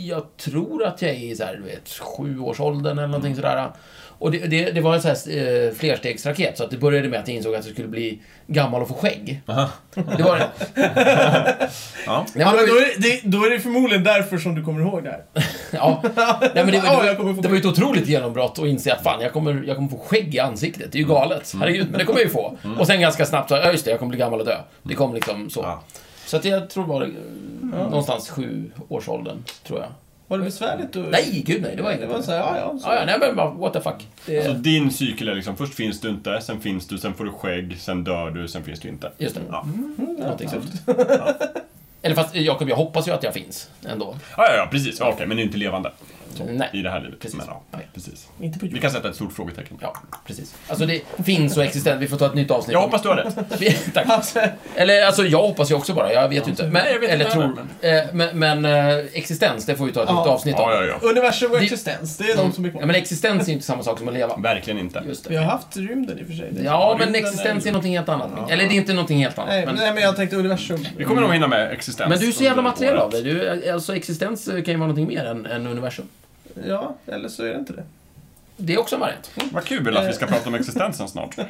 [0.07, 3.71] Jag tror att jag är i så här, du vet, sjuårsåldern eller någonting sådär.
[4.19, 7.21] Och det, det, det var en sån här eh, flerstegsraket, så att det började med
[7.21, 9.41] att jag insåg att jag skulle bli gammal och få skägg.
[9.47, 9.69] Aha.
[9.95, 10.49] Det var det.
[12.07, 12.27] Ja.
[12.35, 14.81] det, Ja, var, men då, är det, då är det förmodligen därför som du kommer
[14.81, 15.25] ihåg det här.
[15.73, 16.03] ja.
[16.15, 19.03] Nej, men det, Ja, var, få det var ju ett otroligt genombrott att inse att
[19.03, 20.93] fan, jag kommer, jag kommer få skägg i ansiktet.
[20.93, 21.55] Det är ju galet.
[21.61, 22.57] Herregud, men det kommer jag ju få.
[22.79, 24.57] Och sen ganska snabbt så, ja just det, jag kommer bli gammal och dö.
[24.83, 25.61] Det kom liksom så.
[25.61, 25.83] Ja.
[26.27, 27.09] Så att jag tror det var eh,
[27.91, 29.89] någonstans sju årsåldern, tror jag.
[30.29, 30.97] Var det besvärligt?
[30.97, 31.11] Att...
[31.11, 32.09] Nej, gud nej, det var Det inget.
[32.09, 32.79] var så här, ja, ja.
[32.79, 32.89] Så.
[32.89, 34.07] Ja, ja, nej men bara, what the fuck.
[34.27, 37.25] Det, Så din cykel är liksom, först finns du inte, sen finns du, sen får
[37.25, 39.13] du skägg, sen dör du, sen finns du inte.
[39.19, 39.41] just det.
[39.51, 39.67] Ja,
[40.19, 40.73] Någonting sånt.
[42.03, 44.17] Eller fast, Jakob, jag hoppas ju att jag finns ändå.
[44.37, 45.01] ja, ja, ja precis.
[45.01, 45.91] Ja, Okej, men du är inte levande
[46.45, 46.71] Nej.
[46.73, 47.21] i det här livet.
[47.21, 47.37] Precis.
[47.39, 47.89] Men, ja, Nej.
[47.95, 48.29] precis.
[48.41, 49.79] Inte på Vi kan sätta ett stort frågetecken.
[49.81, 50.55] Ja, precis.
[50.69, 52.01] Alltså det finns och existent.
[52.03, 52.73] Vi får ta ett nytt avsnitt.
[52.73, 53.95] Jag hoppas du har rätt.
[53.95, 54.07] Tack.
[54.75, 56.13] Eller alltså, jag hoppas ju också bara.
[56.13, 56.63] Jag vet ju inte.
[56.63, 57.43] Men, Nej, jag vet eller inte tror.
[57.83, 60.21] heller, Men, men, men eh, existens, det får vi ta ett Ja.
[60.21, 60.61] nytt avsnitt om.
[60.71, 61.09] Ja, ja, ja.
[61.09, 62.81] universum och Det- existens, det är de som är kvar.
[62.81, 64.37] Ja, men existens är ju inte samma sak som att leva.
[64.37, 65.03] Verkligen inte.
[65.09, 66.53] Just Vi har haft rymden i och för sig.
[66.65, 68.51] Ja, men existens är ju- någonting helt annat.
[68.51, 69.51] Eller det är inte någonting helt annat.
[69.51, 70.87] Nej, Men, nej, men jag tänkte universum.
[70.97, 72.11] Vi kommer nog hinna med existens.
[72.11, 73.23] men du är så jävla materiell av dig.
[73.23, 76.07] Du, alltså existens kan ju vara någonting mer än, än universum.
[76.69, 77.83] Ja, eller så är det inte det.
[78.59, 79.31] Det är också en variant.
[79.53, 81.37] Vad kul att vi ska prata om existensen snart.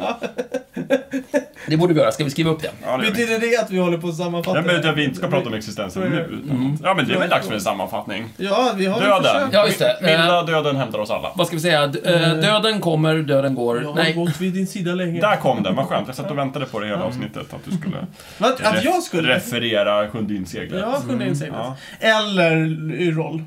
[1.69, 2.13] Det borde vi göra.
[2.13, 2.71] Ska vi skriva upp det?
[2.85, 3.11] Ja, det.
[3.11, 4.59] Betyder det att vi håller på att sammanfatta?
[4.59, 6.39] Jag menar att vi inte ska prata om existensen nu.
[6.83, 8.25] Ja, men det är väl dags för en sammanfattning.
[8.37, 9.23] Ja, vi har väl Döden.
[9.23, 9.53] försökt.
[9.55, 9.97] Ja, just det.
[10.03, 11.33] Milda döden hämtar oss alla.
[11.37, 11.87] Vad ska vi säga?
[11.87, 13.83] D- eh, döden kommer, döden går.
[13.83, 14.13] Jag har Nej.
[14.13, 15.21] gått vid din sida länge.
[15.21, 16.07] Där kom den, vad skönt.
[16.07, 17.55] Jag satt och väntade på det hela avsnittet.
[17.55, 17.97] Att du skulle
[18.39, 19.35] Vad, att jag skulle?
[19.35, 20.81] referera Sjunde inseglet.
[20.81, 21.59] Ja, sjunde inseglet.
[21.61, 21.77] Ja.
[22.01, 22.57] Eller
[23.01, 23.43] i roll.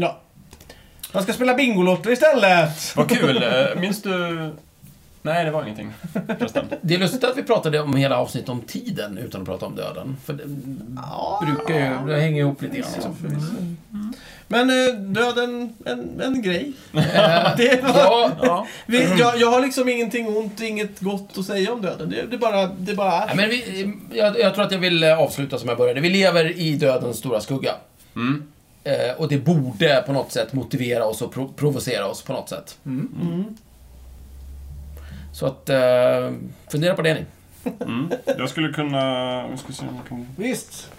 [0.00, 0.20] Ja, Ja.
[1.12, 2.96] Man ska spela Bingolotter istället!
[2.96, 3.42] vad kul.
[3.42, 4.50] Eh, Minns du...
[5.22, 5.92] Nej, det var ingenting
[6.38, 6.64] förresten.
[6.80, 9.76] Det är lustigt att vi pratade om hela avsnittet om tiden utan att prata om
[9.76, 10.16] döden.
[10.24, 10.42] För det
[10.96, 12.90] Ja, brukar ju, det hänger ihop lite grann.
[12.94, 13.76] Liksom.
[14.48, 16.72] Men eh, döden, en, en grej.
[17.56, 18.66] Det var, ja, ja.
[18.86, 22.10] vi, jag, jag har liksom ingenting ont, inget gott att säga om döden.
[22.10, 23.26] Det, det, bara, det bara är.
[23.26, 26.00] Nej, men vi, jag, jag tror att jag vill eh, avsluta som jag började.
[26.00, 27.72] Vi lever i dödens stora skugga.
[28.16, 28.42] Mm.
[28.84, 32.48] Eh, och det borde på något sätt motivera oss och pro- provocera oss på något
[32.48, 32.78] sätt.
[32.86, 33.56] Mm.
[35.32, 36.30] Så att, eh,
[36.70, 37.24] fundera på det ni.
[37.80, 38.10] Mm.
[38.38, 39.46] Jag skulle kunna...
[39.48, 40.26] Vi ska se om jag kan...
[40.36, 40.90] Visst.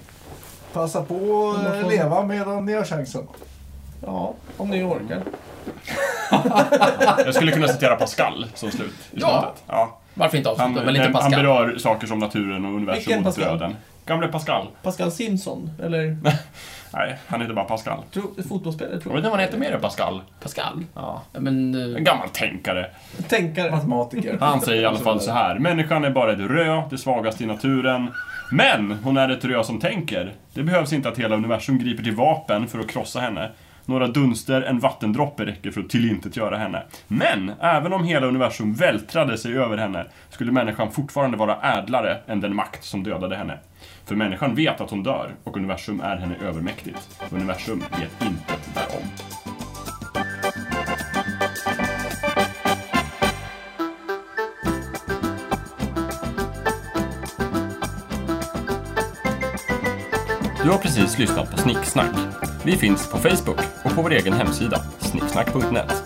[0.74, 3.28] Passa på att eh, leva medan ni har chansen.
[4.06, 5.24] Ja, om ni orkar.
[7.26, 9.42] Jag skulle kunna citera Pascal som slut i Ja.
[9.42, 9.64] slutet.
[9.68, 9.98] Ja.
[10.14, 11.32] Varför inte Han, avsluta med lite han Pascal?
[11.44, 13.76] berör saker som naturen och universum Vilken och döden.
[14.10, 14.68] Gamle Pascal.
[14.84, 16.18] Pascal Simpson, eller
[16.94, 18.04] Nej, han heter bara Pascal.
[18.14, 19.20] tro, fotbollsspelare Jag tror vet jag.
[19.20, 20.22] inte vad han heter mer än Pascal.
[20.40, 20.86] Pascal?
[20.96, 21.22] Ja.
[21.32, 21.76] Men...
[21.76, 22.90] En eh, gammal tänkare.
[23.28, 23.72] Tänkare.
[23.72, 24.38] Matematiker.
[24.42, 25.60] Han säger i alla fall så här.
[25.60, 28.08] Människan är bara ett rö, det svagaste i naturen.
[28.52, 30.34] Men hon är ett rö som tänker.
[30.54, 33.52] Det behövs inte att hela universum griper till vapen för att krossa henne.
[33.86, 36.84] Några dunster, en vattendroppe räcker för att tillintetgöra henne.
[37.08, 42.42] Men, även om hela universum vältrade sig över henne, skulle människan fortfarande vara ädlare än
[42.42, 43.58] den makt som dödade henne.
[44.10, 47.22] För människan vet att hon dör, och universum är henne övermäktigt.
[47.32, 49.04] Universum vet inte därom.
[60.64, 62.16] Du har precis lyssnat på Snicksnack.
[62.66, 66.04] Vi finns på Facebook och på vår egen hemsida, snicksnack.net.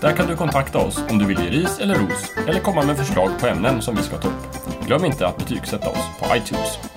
[0.00, 2.96] Där kan du kontakta oss om du vill ge ris eller ros eller komma med
[2.96, 4.86] förslag på ämnen som vi ska ta upp.
[4.86, 6.93] Glöm inte att betygsätta oss på iTunes.